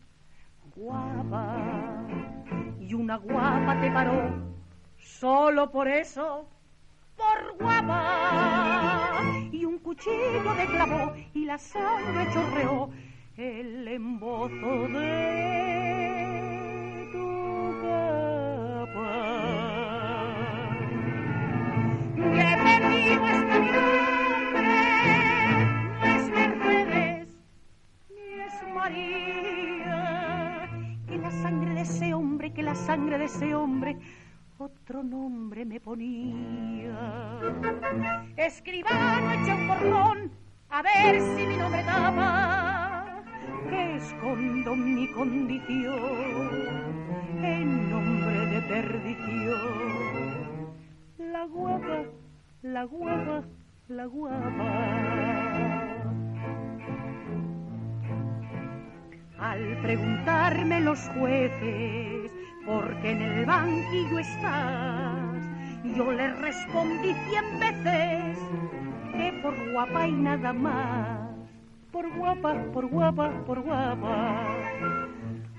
guapa. 0.77 2.07
Y 2.81 2.95
una 2.95 3.17
guapa 3.17 3.81
te 3.81 3.91
paró, 3.91 4.31
solo 4.97 5.71
por 5.71 5.89
eso 5.89 6.47
por 7.21 7.57
guapa 7.59 9.21
y 9.53 9.65
un 9.65 9.79
cuchillo 9.79 10.53
de 10.55 10.67
clavo 10.67 11.15
y 11.35 11.45
la 11.45 11.59
sangre 11.59 12.27
chorreó 12.33 12.91
el 13.37 13.87
embozo 13.89 14.89
de 14.89 17.09
tu 17.13 17.75
capa. 17.83 19.11
Que 22.17 22.57
Que 31.07 31.19
la 31.19 31.31
sangre 31.31 31.75
de 31.75 31.81
ese 31.81 32.15
hombre, 32.15 32.53
que 32.53 32.63
la 32.63 32.75
sangre 32.75 33.19
de 33.19 33.25
ese 33.25 33.55
hombre 33.55 33.97
otro 34.61 35.03
nombre 35.03 35.65
me 35.65 35.81
ponía. 35.81 37.41
Escribano 38.37 39.33
echa 39.33 39.55
un 39.55 39.69
borrón 39.69 40.31
A 40.69 40.83
ver 40.83 41.19
si 41.19 41.47
mi 41.47 41.57
nombre 41.57 41.83
tapa, 41.85 43.23
que 43.71 43.97
escondo 43.97 44.77
mi 44.77 45.11
condición 45.13 46.61
en 47.43 47.91
nombre 47.91 48.47
de 48.47 48.61
perdición. 48.63 49.61
La 51.19 51.45
guapa, 51.45 52.05
la 52.63 52.85
guapa, 52.85 53.45
la 53.89 54.05
guapa. 54.05 55.30
Al 59.41 59.79
preguntarme 59.81 60.83
los 60.83 61.01
jueces 61.19 62.31
por 62.67 62.95
qué 63.01 63.13
en 63.13 63.23
el 63.23 63.47
banquillo 63.47 64.19
estás, 64.19 65.43
yo 65.97 66.13
les 66.13 66.39
respondí 66.41 67.15
cien 67.27 67.59
veces 67.59 68.39
que 69.13 69.41
por 69.43 69.73
guapa 69.73 70.07
y 70.07 70.13
nada 70.13 70.53
más. 70.53 71.31
Por 71.91 72.15
guapa, 72.19 72.55
por 72.75 72.87
guapa, 72.89 73.31
por 73.47 73.63
guapa. 73.63 74.45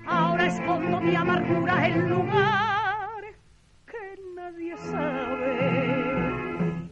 Ahora 0.06 0.46
escondo 0.46 1.00
mi 1.00 1.16
amargura 1.16 1.88
en 1.88 2.08
lugar 2.08 3.24
que 3.84 4.20
nadie 4.36 4.76
sabe. 4.76 6.22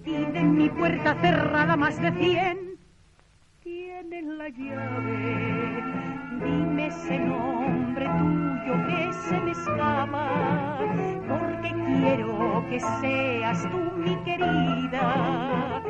Y 0.04 0.24
de 0.24 0.40
mi 0.40 0.68
puerta 0.68 1.14
cerrada 1.20 1.76
más 1.76 2.02
de 2.02 2.10
cien 2.12 2.78
tienen 3.62 4.38
la 4.38 4.48
llave. 4.48 5.29
Ese 6.90 7.18
nombre 7.20 8.04
tuyo 8.18 8.74
que 8.88 9.12
se 9.12 9.40
me 9.42 9.52
escapa, 9.52 10.76
porque 11.28 11.70
quiero 11.86 12.66
que 12.68 12.80
seas 12.80 13.62
tú 13.70 13.78
mi 13.96 14.16
querida. 14.24 15.84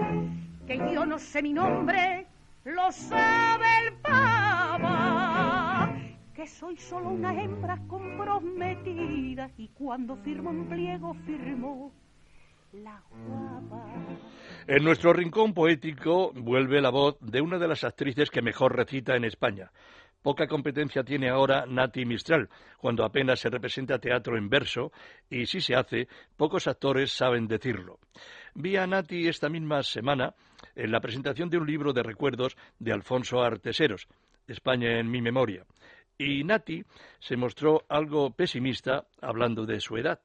Que 0.66 0.76
yo 0.76 1.06
no 1.06 1.18
sé 1.18 1.40
mi 1.40 1.54
nombre, 1.54 2.26
lo 2.64 2.92
sabe 2.92 3.66
el 3.86 3.94
pava. 3.94 5.90
Que 6.34 6.46
soy 6.46 6.76
solo 6.76 7.08
una 7.08 7.32
hembra 7.32 7.78
comprometida 7.88 9.50
y 9.56 9.68
cuando 9.68 10.16
firmo 10.16 10.50
un 10.50 10.68
pliego 10.68 11.14
firmo 11.24 11.92
la 12.72 13.02
guapa. 13.26 13.86
En 14.66 14.84
nuestro 14.84 15.14
rincón 15.14 15.54
poético 15.54 16.32
vuelve 16.34 16.82
la 16.82 16.90
voz 16.90 17.16
de 17.20 17.40
una 17.40 17.58
de 17.58 17.68
las 17.68 17.84
actrices 17.84 18.30
que 18.30 18.42
mejor 18.42 18.76
recita 18.76 19.16
en 19.16 19.24
España. 19.24 19.70
Poca 20.22 20.46
competencia 20.46 21.02
tiene 21.02 21.30
ahora 21.30 21.64
Nati 21.66 22.04
Mistral, 22.04 22.48
cuando 22.76 23.04
apenas 23.04 23.40
se 23.40 23.48
representa 23.48 23.98
teatro 23.98 24.36
en 24.36 24.50
verso, 24.50 24.92
y 25.30 25.46
si 25.46 25.60
se 25.60 25.74
hace, 25.74 26.08
pocos 26.36 26.66
actores 26.66 27.12
saben 27.12 27.46
decirlo. 27.46 27.98
Vi 28.54 28.76
a 28.76 28.86
Nati 28.86 29.28
esta 29.28 29.48
misma 29.48 29.82
semana 29.82 30.34
en 30.74 30.92
la 30.92 31.00
presentación 31.00 31.48
de 31.48 31.58
un 31.58 31.66
libro 31.66 31.92
de 31.92 32.02
recuerdos 32.02 32.56
de 32.78 32.92
Alfonso 32.92 33.40
Arteseros, 33.40 34.08
España 34.46 34.98
en 34.98 35.10
mi 35.10 35.22
memoria. 35.22 35.64
Y 36.18 36.44
Nati 36.44 36.84
se 37.18 37.36
mostró 37.36 37.84
algo 37.88 38.30
pesimista 38.30 39.06
hablando 39.22 39.64
de 39.64 39.80
su 39.80 39.96
edad, 39.96 40.20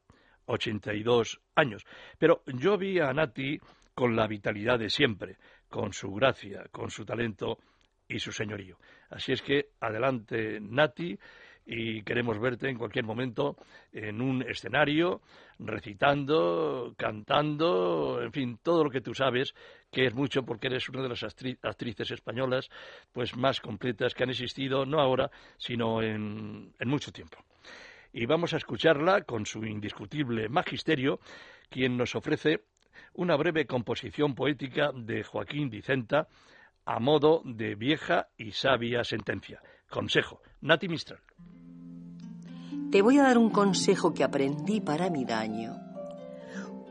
82 0.46 1.40
años. 1.56 1.86
Pero 2.18 2.44
yo 2.48 2.78
vi 2.78 3.00
a 3.00 3.14
Nati 3.14 3.60
con 3.94 4.16
la 4.16 4.28
vitalidad 4.28 4.78
de 4.78 4.90
siempre, 4.90 5.38
con 5.70 5.94
su 5.94 6.14
gracia, 6.14 6.66
con 6.70 6.92
su 6.92 7.06
talento 7.06 7.60
y 8.10 8.20
su 8.20 8.32
señorío. 8.32 8.78
Así 9.10 9.32
es 9.32 9.42
que 9.42 9.70
adelante, 9.80 10.60
Nati, 10.62 11.18
y 11.68 12.04
queremos 12.04 12.40
verte 12.40 12.70
en 12.70 12.78
cualquier 12.78 13.06
momento 13.06 13.56
en 13.92 14.22
un 14.22 14.44
escenario, 14.44 15.22
recitando, 15.58 16.94
cantando, 16.98 18.20
en 18.22 18.32
fin, 18.32 18.60
todo 18.62 18.84
lo 18.84 18.90
que 18.92 19.02
tú 19.02 19.16
sabes, 19.16 19.54
que 19.92 20.06
es 20.06 20.14
mucho 20.14 20.44
porque 20.44 20.68
eres 20.68 20.88
una 20.90 21.02
de 21.02 21.10
las 21.10 21.24
actri- 21.24 21.58
actrices 21.64 22.12
españolas 22.12 22.70
pues 23.12 23.36
más 23.36 23.62
completas 23.62 24.14
que 24.14 24.24
han 24.24 24.30
existido, 24.30 24.86
no 24.86 25.00
ahora, 25.00 25.32
sino 25.58 26.04
en, 26.04 26.72
en 26.78 26.88
mucho 26.88 27.12
tiempo. 27.12 27.38
Y 28.14 28.26
vamos 28.28 28.54
a 28.54 28.58
escucharla 28.58 29.24
con 29.24 29.46
su 29.46 29.66
indiscutible 29.66 30.48
magisterio, 30.50 31.20
quien 31.70 31.98
nos 31.98 32.16
ofrece 32.16 32.66
una 33.14 33.36
breve 33.36 33.66
composición 33.66 34.36
poética 34.36 34.92
de 34.94 35.24
Joaquín 35.24 35.70
Dicenta 35.70 36.28
a 36.86 37.00
modo 37.00 37.42
de 37.44 37.76
vieja 37.76 38.30
y 38.38 38.52
sabia 38.52 39.04
sentencia. 39.04 39.62
Consejo, 39.90 40.42
Nati 40.62 40.88
Mistral. 40.88 41.20
Te 42.92 43.02
voy 43.02 43.18
a 43.18 43.24
dar 43.24 43.38
un 43.38 43.50
consejo 43.50 44.14
que 44.14 44.24
aprendí 44.24 44.82
para 44.82 45.10
mi 45.10 45.26
daño. 45.26 45.76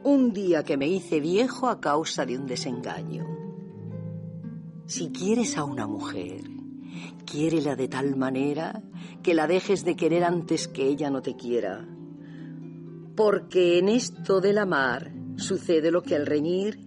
Un 0.02 0.32
día 0.32 0.64
que 0.64 0.76
me 0.76 0.86
hice 0.86 1.20
viejo 1.20 1.68
a 1.68 1.80
causa 1.80 2.26
de 2.26 2.36
un 2.36 2.46
desengaño. 2.46 3.24
Si 4.86 5.10
quieres 5.10 5.56
a 5.56 5.64
una 5.64 5.86
mujer, 5.86 6.42
quiérela 7.24 7.74
de 7.74 7.88
tal 7.88 8.16
manera 8.16 8.82
que 9.22 9.32
la 9.32 9.46
dejes 9.46 9.84
de 9.84 9.96
querer 9.96 10.24
antes 10.24 10.68
que 10.68 10.86
ella 10.86 11.08
no 11.08 11.22
te 11.22 11.36
quiera. 11.36 11.88
Porque 13.16 13.78
en 13.78 13.88
esto 13.88 14.40
del 14.40 14.58
amar 14.58 15.12
sucede 15.36 15.90
lo 15.90 16.02
que 16.02 16.16
al 16.16 16.26
reñir, 16.26 16.83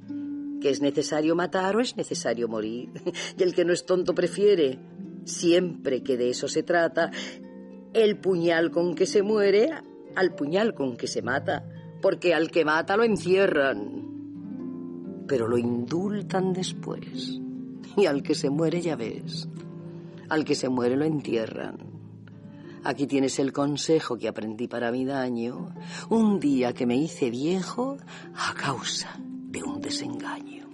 que 0.62 0.70
es 0.70 0.82
necesario 0.82 1.36
matar 1.36 1.76
o 1.76 1.82
es 1.82 1.97
necesario 1.97 2.47
morir. 2.47 2.89
Y 3.38 3.43
el 3.43 3.53
que 3.53 3.66
no 3.66 3.74
es 3.74 3.86
tonto 3.86 4.14
prefiere, 4.14 4.80
siempre 5.26 6.03
que 6.03 6.18
de 6.18 6.30
eso 6.30 6.47
se 6.47 6.64
trata, 6.64 7.12
el 7.93 8.18
puñal 8.18 8.72
con 8.72 8.95
que 8.95 9.05
se 9.05 9.22
muere 9.22 9.70
al 10.16 10.34
puñal 10.34 10.74
con 10.74 10.97
que 10.97 11.08
se 11.08 11.22
mata, 11.22 11.64
porque 12.01 12.34
al 12.34 12.49
que 12.49 12.66
mata 12.66 12.97
lo 12.97 13.03
encierran, 13.03 15.26
pero 15.28 15.47
lo 15.47 15.58
indultan 15.58 16.53
después. 16.53 17.39
Y 17.95 18.05
al 18.05 18.24
que 18.24 18.34
se 18.34 18.49
muere 18.49 18.82
ya 18.82 18.95
ves, 18.95 19.47
al 20.30 20.43
que 20.43 20.55
se 20.55 20.70
muere 20.70 20.95
lo 20.95 21.05
entierran. 21.05 21.78
Aquí 22.84 23.05
tienes 23.05 23.38
el 23.39 23.51
consejo 23.51 24.18
que 24.18 24.28
aprendí 24.28 24.68
para 24.68 24.91
mi 24.91 25.05
daño, 25.05 25.74
un 26.10 26.39
día 26.39 26.74
que 26.74 26.86
me 26.86 26.95
hice 26.95 27.30
viejo 27.30 27.97
a 28.36 28.53
causa 28.53 29.20
de 29.48 29.64
un 29.64 29.82
desengaño. 29.82 30.68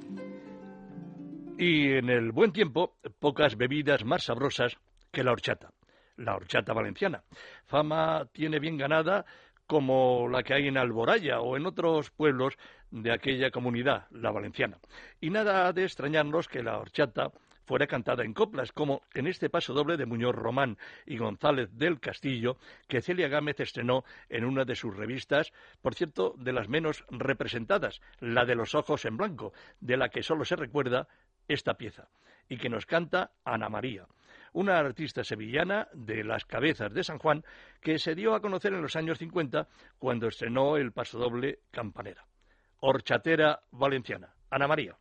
Y 1.57 1.93
en 1.93 2.09
el 2.09 2.31
buen 2.31 2.51
tiempo, 2.51 2.97
pocas 3.19 3.55
bebidas 3.55 4.03
más 4.03 4.23
sabrosas 4.23 4.77
que 5.11 5.23
la 5.23 5.31
horchata, 5.31 5.71
la 6.17 6.35
horchata 6.35 6.73
valenciana. 6.73 7.23
Fama 7.65 8.27
tiene 8.31 8.59
bien 8.59 8.77
ganada 8.77 9.25
como 9.67 10.27
la 10.27 10.43
que 10.43 10.55
hay 10.55 10.67
en 10.67 10.77
Alboraya 10.77 11.39
o 11.39 11.55
en 11.55 11.65
otros 11.65 12.09
pueblos 12.11 12.57
de 12.91 13.11
aquella 13.11 13.51
comunidad, 13.51 14.07
la 14.11 14.31
valenciana. 14.31 14.77
Y 15.21 15.29
nada 15.29 15.67
ha 15.67 15.73
de 15.73 15.83
extrañarnos 15.83 16.47
que 16.47 16.63
la 16.63 16.79
horchata 16.79 17.31
fuera 17.65 17.87
cantada 17.87 18.23
en 18.23 18.33
coplas, 18.33 18.71
como 18.71 19.03
en 19.13 19.27
este 19.27 19.49
paso 19.49 19.73
doble 19.73 19.97
de 19.97 20.05
Muñoz 20.05 20.35
Román 20.35 20.77
y 21.05 21.17
González 21.17 21.69
del 21.73 21.99
Castillo, 21.99 22.57
que 22.87 23.01
Celia 23.01 23.27
Gámez 23.27 23.59
estrenó 23.59 24.03
en 24.29 24.45
una 24.45 24.65
de 24.65 24.75
sus 24.75 24.95
revistas, 24.95 25.51
por 25.81 25.95
cierto, 25.95 26.35
de 26.37 26.53
las 26.53 26.69
menos 26.69 27.05
representadas, 27.09 28.01
la 28.19 28.45
de 28.45 28.55
los 28.55 28.75
ojos 28.75 29.05
en 29.05 29.17
blanco, 29.17 29.53
de 29.79 29.97
la 29.97 30.09
que 30.09 30.23
solo 30.23 30.45
se 30.45 30.55
recuerda 30.55 31.07
esta 31.47 31.75
pieza, 31.75 32.07
y 32.49 32.57
que 32.57 32.69
nos 32.69 32.85
canta 32.85 33.31
Ana 33.43 33.69
María, 33.69 34.07
una 34.53 34.77
artista 34.77 35.23
sevillana 35.23 35.87
de 35.93 36.23
las 36.23 36.45
cabezas 36.45 36.93
de 36.93 37.03
San 37.03 37.19
Juan 37.19 37.43
que 37.81 37.97
se 37.97 38.15
dio 38.15 38.35
a 38.35 38.41
conocer 38.41 38.73
en 38.73 38.81
los 38.81 38.95
años 38.95 39.17
50 39.17 39.67
cuando 39.97 40.27
estrenó 40.27 40.77
el 40.77 40.91
pasodoble 40.91 41.59
Campanera. 41.71 42.25
Horchatera 42.79 43.61
valenciana. 43.71 44.33
Ana 44.49 44.67
María. 44.67 44.95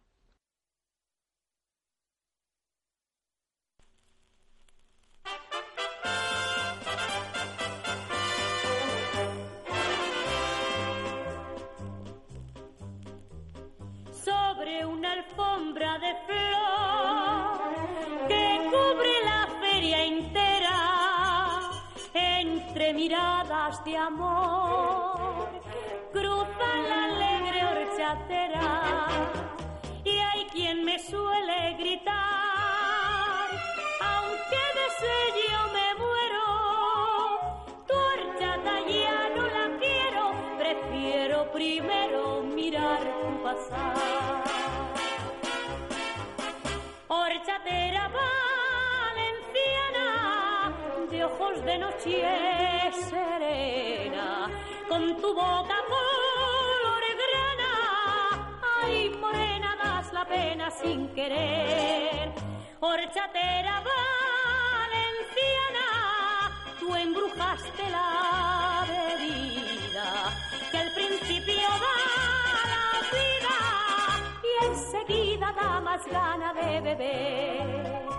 De 23.85 23.97
amor. 23.97 25.49
Cruza 26.13 26.69
la 26.89 27.05
alegre 27.05 27.65
horchatera 27.65 29.07
y 30.05 30.19
hay 30.19 30.45
quien 30.47 30.85
me 30.85 30.99
suele 30.99 31.75
gritar 31.79 32.13
aunque 34.15 34.63
de 34.79 34.87
sello 35.03 35.59
me 35.73 35.89
muero 36.03 36.45
tu 37.87 37.95
horchata 37.95 38.75
ya 38.89 39.29
no 39.37 39.43
la 39.43 39.79
quiero 39.79 40.33
prefiero 40.59 41.51
primero 41.53 42.43
mirar 42.43 43.01
tu 43.01 43.43
pasar 43.43 44.42
ojos 51.53 51.65
de 51.65 51.79
noche 51.79 52.91
serena 53.11 54.51
con 54.89 55.17
tu 55.21 55.35
boca 55.35 55.77
color 55.89 57.05
grana 57.23 57.73
ay 58.83 59.11
morena 59.21 59.77
das 59.83 60.13
la 60.13 60.25
pena 60.25 60.71
sin 60.71 61.09
querer. 61.15 62.33
Horchatera 62.81 63.81
valenciana, 63.91 65.87
tú 66.81 66.95
embrujaste 66.95 67.91
la 67.91 68.85
bebida 68.89 70.07
que 70.71 70.79
al 70.79 70.93
principio 70.95 71.69
da 71.85 71.97
la 72.75 72.87
vida 73.17 73.57
y 74.43 74.51
enseguida 74.67 75.53
da 75.53 75.81
más 75.81 76.05
gana 76.07 76.53
de 76.55 76.81
beber. 76.81 78.12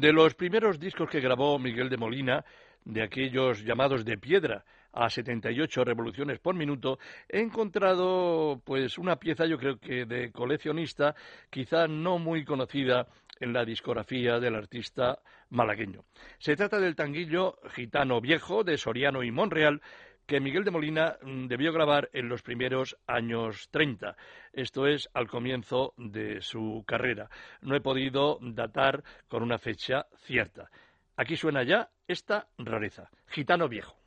De 0.00 0.12
los 0.12 0.34
primeros 0.34 0.78
discos 0.78 1.08
que 1.08 1.20
grabó 1.20 1.58
Miguel 1.58 1.88
de 1.88 1.96
Molina, 1.96 2.44
de 2.84 3.02
aquellos 3.02 3.64
llamados 3.64 4.04
de 4.04 4.18
piedra 4.18 4.62
a 4.92 5.08
78 5.08 5.84
revoluciones 5.84 6.38
por 6.38 6.54
minuto, 6.54 6.98
he 7.26 7.40
encontrado 7.40 8.60
pues 8.62 8.98
una 8.98 9.16
pieza 9.16 9.46
yo 9.46 9.56
creo 9.56 9.78
que 9.78 10.04
de 10.04 10.30
coleccionista, 10.32 11.14
quizá 11.48 11.88
no 11.88 12.18
muy 12.18 12.44
conocida 12.44 13.08
en 13.40 13.54
la 13.54 13.64
discografía 13.64 14.38
del 14.38 14.56
artista 14.56 15.18
malagueño. 15.48 16.04
Se 16.38 16.56
trata 16.56 16.78
del 16.78 16.94
tanguillo 16.94 17.58
Gitano 17.70 18.20
Viejo 18.20 18.64
de 18.64 18.76
Soriano 18.76 19.22
y 19.22 19.30
Monreal, 19.30 19.80
que 20.26 20.40
Miguel 20.40 20.64
de 20.64 20.70
Molina 20.70 21.16
mm, 21.22 21.46
debió 21.46 21.72
grabar 21.72 22.10
en 22.12 22.28
los 22.28 22.42
primeros 22.42 22.96
años 23.06 23.68
30, 23.70 24.16
esto 24.52 24.86
es 24.86 25.08
al 25.14 25.28
comienzo 25.28 25.94
de 25.96 26.40
su 26.40 26.84
carrera. 26.86 27.30
No 27.60 27.76
he 27.76 27.80
podido 27.80 28.38
datar 28.40 29.04
con 29.28 29.42
una 29.42 29.58
fecha 29.58 30.06
cierta. 30.24 30.68
Aquí 31.16 31.36
suena 31.36 31.62
ya 31.62 31.88
esta 32.06 32.48
rareza, 32.58 33.08
Gitano 33.28 33.68
Viejo. 33.68 34.05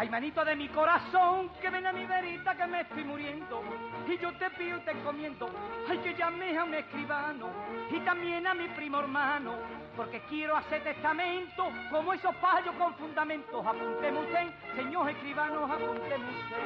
Ay, 0.00 0.08
manito 0.08 0.44
de 0.44 0.54
mi 0.54 0.68
corazón, 0.68 1.50
que 1.60 1.70
ven 1.70 1.84
a 1.84 1.92
mi 1.92 2.06
verita 2.06 2.54
que 2.54 2.66
me 2.68 2.82
estoy 2.82 3.02
muriendo. 3.02 3.64
Y 4.06 4.16
yo 4.18 4.32
te 4.34 4.48
pido 4.50 4.78
y 4.78 4.80
te 4.82 4.92
encomiendo, 4.92 5.50
ay, 5.90 5.98
que 5.98 6.14
llames 6.14 6.56
a 6.56 6.62
un 6.62 6.74
escribano 6.74 7.48
y 7.90 7.98
también 8.00 8.46
a 8.46 8.54
mi 8.54 8.68
primo 8.68 9.00
hermano, 9.00 9.56
porque 9.96 10.20
quiero 10.28 10.56
hacer 10.56 10.84
testamento 10.84 11.68
como 11.90 12.12
esos 12.12 12.32
payos 12.36 12.76
con 12.76 12.94
fundamentos. 12.94 13.66
Apuntemos 13.66 14.24
usted, 14.24 14.46
señor 14.76 15.10
escribano, 15.10 15.64
apuntemos 15.64 16.30
usted. 16.44 16.58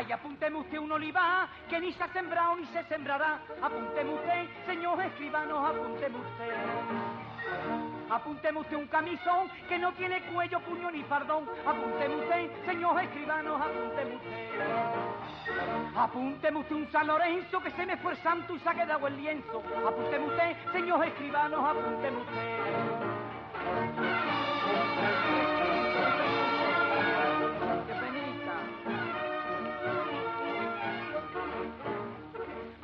Ay, 0.00 0.10
apúnteme 0.12 0.56
usted 0.56 0.78
un 0.78 0.90
olivar 0.92 1.46
que 1.68 1.78
ni 1.78 1.92
se 1.92 2.02
ha 2.02 2.08
sembrado 2.08 2.56
ni 2.56 2.64
se 2.68 2.82
sembrará. 2.84 3.38
Apúnteme 3.60 4.14
usted, 4.14 4.48
señor 4.64 4.98
escribano, 5.02 5.66
apúnteme 5.66 6.16
usted. 6.16 6.54
Apúnteme 8.08 8.60
usted 8.60 8.76
un 8.78 8.86
camisón 8.86 9.50
que 9.68 9.78
no 9.78 9.92
tiene 9.92 10.22
cuello, 10.32 10.58
puño 10.60 10.90
ni 10.90 11.02
fardón. 11.02 11.46
Apúnteme 11.66 12.16
usted, 12.16 12.50
señor 12.64 12.98
escribano, 12.98 13.56
apúnteme 13.56 14.16
usted. 14.16 14.60
Apúnteme 15.94 16.58
usted 16.60 16.76
un 16.76 16.90
San 16.90 17.06
Lorenzo 17.06 17.60
que 17.60 17.70
se 17.72 17.84
me 17.84 17.98
fue 17.98 18.16
santo 18.22 18.56
y 18.56 18.60
se 18.60 18.70
ha 18.70 18.74
quedado 18.74 19.06
el 19.06 19.18
lienzo. 19.18 19.62
Apúnteme 19.86 20.28
usted, 20.28 20.56
señor 20.72 21.04
escribano, 21.04 21.68
apúnteme 21.68 22.16
usted. 22.16 23.20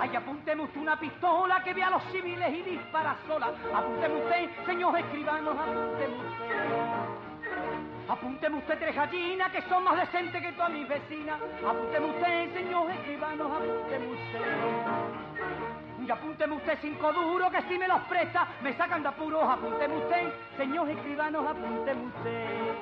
Ay, 0.08 0.14
apúnteme 0.14 0.62
usted 0.62 0.80
una 0.80 0.96
pistola 0.96 1.60
que 1.64 1.74
vea 1.74 1.88
a 1.88 1.90
los 1.90 2.04
civiles 2.04 2.54
y 2.54 2.62
dispara 2.62 3.16
sola. 3.26 3.50
Apúnteme 3.74 4.14
usted, 4.22 4.48
señor 4.64 4.96
escribano, 4.98 5.50
apúnteme 5.50 6.14
usted. 6.14 6.54
Apúnteme 8.08 8.58
usted 8.58 8.78
tres 8.78 8.94
gallinas 8.94 9.50
que 9.50 9.62
son 9.62 9.82
más 9.82 9.96
decentes 9.96 10.40
que 10.40 10.52
todas 10.52 10.70
mis 10.70 10.86
vecinas. 10.86 11.40
Apúnteme 11.68 12.06
usted, 12.06 12.54
señor 12.54 12.88
escribano, 12.92 13.46
apúnteme 13.46 14.06
usted. 14.06 14.40
Y 16.06 16.10
apúnteme 16.10 16.54
usted 16.54 16.78
cinco 16.80 17.12
duros 17.12 17.50
que 17.50 17.62
si 17.62 17.76
me 17.76 17.88
los 17.88 18.00
presta 18.02 18.46
me 18.62 18.76
sacan 18.76 19.02
de 19.02 19.08
apuros. 19.08 19.42
Apúnteme 19.42 19.96
usted, 19.96 20.32
señor 20.56 20.88
escribano, 20.88 21.40
apúnteme 21.48 22.06
usted. 22.06 22.76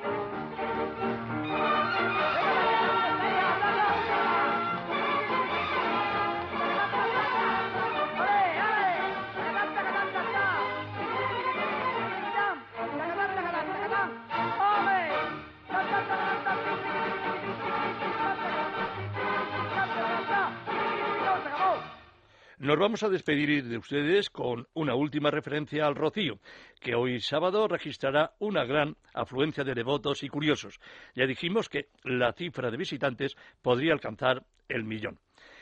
Nos 22.57 22.79
vamos 22.79 23.03
a 23.03 23.09
despedir 23.09 23.65
de 23.65 23.77
ustedes 23.77 24.29
con 24.29 24.65
una 24.73 24.95
última 24.95 25.29
referencia 25.29 25.85
al 25.85 25.95
Rocío, 25.95 26.39
que 26.79 26.95
hoy 26.95 27.19
sábado 27.19 27.67
registrará 27.67 28.31
una 28.39 28.63
gran 28.63 28.95
afluencia 29.13 29.65
de 29.65 29.73
devotos 29.73 30.23
y 30.23 30.29
curiosos. 30.29 30.79
Ya 31.15 31.25
dijimos 31.25 31.67
que 31.67 31.89
la 32.05 32.31
cifra 32.31 32.71
de 32.71 32.77
visitantes 32.77 33.35
podría 33.61 33.91
alcanzar 33.91 34.45
el 34.69 34.85
millón. 34.85 35.19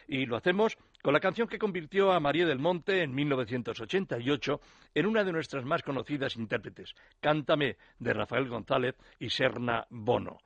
Y 0.07 0.27
lo 0.27 0.35
hacemos 0.35 0.77
con 1.01 1.13
la 1.13 1.19
canción 1.19 1.47
que 1.47 1.57
convirtió 1.57 2.11
a 2.11 2.19
María 2.19 2.45
del 2.45 2.59
Monte 2.59 3.01
en 3.01 3.15
1988 3.15 4.61
en 4.93 5.05
una 5.07 5.23
de 5.23 5.31
nuestras 5.31 5.65
más 5.65 5.81
conocidas 5.81 6.35
intérpretes, 6.35 6.93
Cántame, 7.19 7.77
de 7.97 8.13
Rafael 8.13 8.47
González 8.47 8.95
y 9.17 9.31
Serna 9.31 9.87
Bono. 9.89 10.37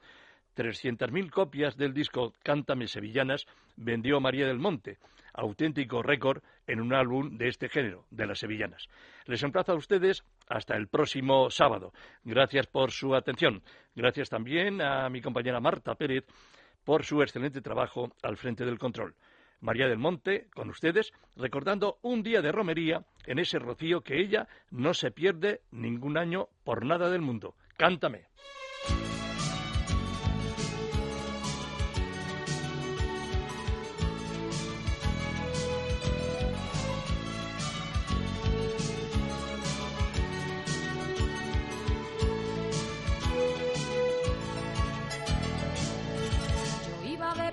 300.000 0.55 1.29
copias 1.29 1.75
del 1.75 1.93
disco 1.93 2.33
Cántame 2.41 2.87
Sevillanas 2.87 3.45
vendió 3.75 4.19
María 4.19 4.47
del 4.47 4.57
Monte, 4.57 4.97
auténtico 5.37 6.03
récord 6.03 6.43
en 6.65 6.81
un 6.81 6.93
álbum 6.93 7.37
de 7.37 7.47
este 7.47 7.69
género, 7.69 8.05
de 8.09 8.27
las 8.27 8.39
sevillanas. 8.39 8.89
Les 9.25 9.41
emplazo 9.43 9.71
a 9.71 9.75
ustedes 9.75 10.23
hasta 10.49 10.75
el 10.75 10.87
próximo 10.87 11.49
sábado. 11.49 11.93
Gracias 12.23 12.67
por 12.67 12.91
su 12.91 13.15
atención. 13.15 13.63
Gracias 13.95 14.29
también 14.29 14.81
a 14.81 15.09
mi 15.09 15.21
compañera 15.21 15.61
Marta 15.61 15.95
Pérez 15.95 16.25
por 16.83 17.05
su 17.05 17.21
excelente 17.21 17.61
trabajo 17.61 18.11
al 18.23 18.37
frente 18.37 18.65
del 18.65 18.79
control. 18.79 19.15
María 19.59 19.87
del 19.87 19.97
Monte, 19.97 20.47
con 20.53 20.69
ustedes, 20.69 21.11
recordando 21.35 21.97
un 22.01 22.21
día 22.21 22.41
de 22.41 22.51
romería 22.51 23.05
en 23.25 23.39
ese 23.39 23.59
rocío 23.59 24.01
que 24.01 24.19
ella 24.19 24.47
no 24.71 24.93
se 24.93 25.11
pierde 25.11 25.61
ningún 25.71 26.17
año 26.17 26.47
por 26.63 26.85
nada 26.85 27.09
del 27.09 27.21
mundo. 27.21 27.55
Cántame. 27.75 28.25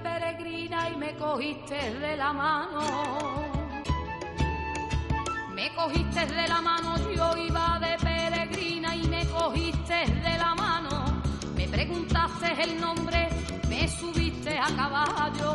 Peregrina 0.05 0.91
y 0.91 0.97
me 0.97 1.15
cogiste 1.17 1.79
de 2.05 2.17
la 2.17 2.33
mano. 2.33 2.81
Me 5.55 5.75
cogiste 5.75 6.27
de 6.27 6.47
la 6.47 6.61
mano, 6.61 6.91
yo 7.11 7.37
iba 7.37 7.81
de 7.81 7.97
peregrina 8.09 8.95
y 8.95 9.03
me 9.09 9.25
cogiste 9.27 9.99
de 10.27 10.35
la 10.45 10.55
mano. 10.55 11.23
Me 11.57 11.67
preguntaste 11.69 12.49
el 12.65 12.81
nombre, 12.81 13.29
me 13.69 13.89
subiste 13.89 14.59
a 14.59 14.69
caballo. 14.77 15.53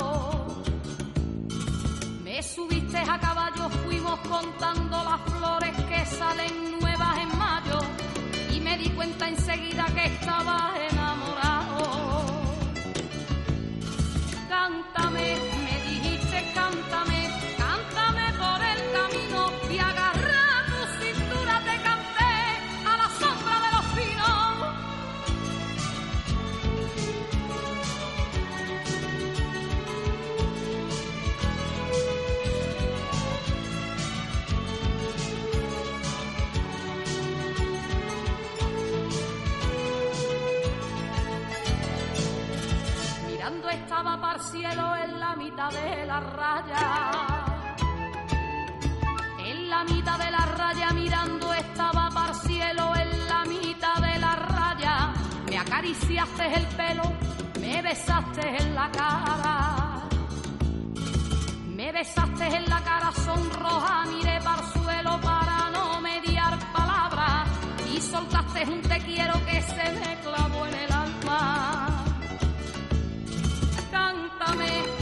Me 2.24 2.42
subiste 2.42 2.98
a 2.98 3.20
caballo, 3.20 3.70
fuimos 3.84 4.20
contando 4.36 4.96
las 5.10 5.22
flores 5.32 5.76
que 5.90 6.06
salen 6.06 6.80
nuevas 6.80 7.18
en 7.20 7.38
mayo 7.38 7.80
y 8.52 8.60
me 8.60 8.78
di 8.78 8.90
cuenta 8.90 9.28
enseguida 9.28 9.86
que 9.94 10.06
estaba 10.06 10.74
enamorado. 10.76 10.99
Cielo 44.52 44.96
en 44.96 45.20
la 45.20 45.36
mitad 45.36 45.70
de 45.70 46.06
la 46.06 46.20
raya. 46.20 46.84
En 49.46 49.70
la 49.70 49.84
mitad 49.84 50.18
de 50.18 50.32
la 50.32 50.46
raya 50.58 50.90
mirando 50.92 51.54
estaba 51.54 52.10
para 52.10 52.34
cielo 52.34 52.96
en 52.96 53.28
la 53.28 53.46
mitad 53.46 53.98
de 53.98 54.20
la 54.20 54.36
raya. 54.36 55.14
Me 55.50 55.58
acariciaste 55.58 56.54
el 56.56 56.66
pelo, 56.80 57.04
me 57.62 57.82
besaste 57.82 58.58
en 58.62 58.76
la 58.76 58.90
cara. 58.92 60.10
Me 61.68 61.92
besaste 61.92 62.46
en 62.58 62.70
la 62.70 62.82
cara 62.82 63.12
sonroja, 63.12 64.06
miré 64.08 64.40
para 64.42 64.62
el 64.62 64.68
suelo 64.74 65.22
para 65.22 65.70
no 65.72 66.02
mediar 66.02 66.58
palabras 66.74 67.48
y 67.94 68.02
soltaste 68.02 68.64
un 68.66 68.82
te 68.82 69.00
quiero 69.00 69.34
que 69.46 69.62
se 69.62 69.92
me 70.00 70.18
clavó 70.24 70.66
en 70.66 70.74
el 70.74 70.89
Cántame, 74.70 74.99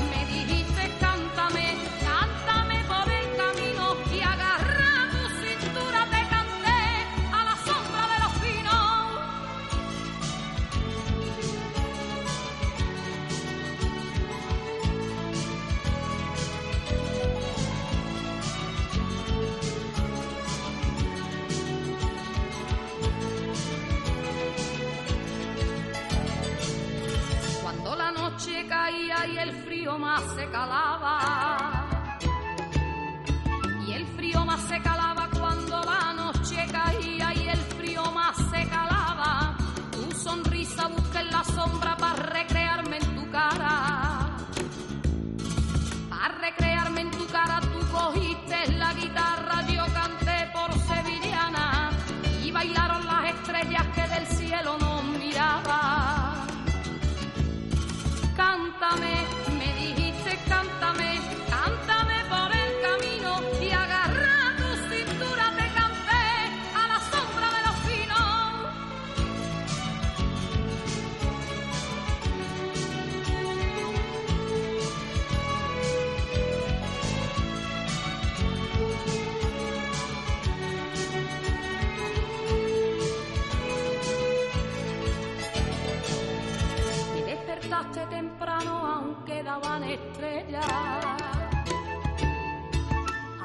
más 29.96 30.22
se 30.36 30.46
calaba. 30.50 31.88
Y 33.88 33.94
el 33.94 34.06
frío 34.08 34.44
más 34.44 34.60
se 34.64 34.82
calaba 34.82 35.30
cuando 35.40 35.82
la 35.82 36.14
noche 36.14 36.66
caía 36.72 37.34
y 37.34 37.48
el 37.48 37.62
frío 37.78 38.04
más 38.12 38.36
se 38.36 38.68
calaba. 38.68 39.56
Tu 39.92 40.12
sonrisa 40.12 40.88
busqué 40.88 41.20
en 41.20 41.32
la 41.32 41.44
sombra 41.46 41.96
para 41.96 42.16
recrearme 42.16 42.98
en 42.98 43.16
tu 43.16 43.32
cara. 43.32 44.36
Para 46.10 46.36
recrearme 46.40 47.02
en 47.02 47.12
tu 47.12 47.26
cara 47.28 47.62
tú 47.62 47.80
cogiste 47.92 48.74
la 48.74 48.94
guitarra, 48.94 49.37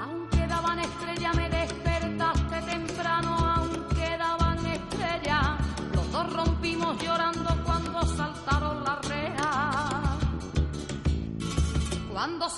Aunque 0.01 0.47
daban 0.47 0.79
estrellas, 0.79 1.37
me 1.37 1.49
despertaste 1.49 2.63
temprano 2.63 3.37
aunque 3.57 4.17
daban 4.19 4.67
estrellas. 4.67 5.51
Los 5.95 6.13
dos 6.13 6.33
rompimos 6.33 7.03
llorando 7.03 7.57
cuando 7.65 8.05
saltaron 8.07 8.85
las 8.85 9.09
rejas. 9.09 10.19
Cuando 12.13 12.49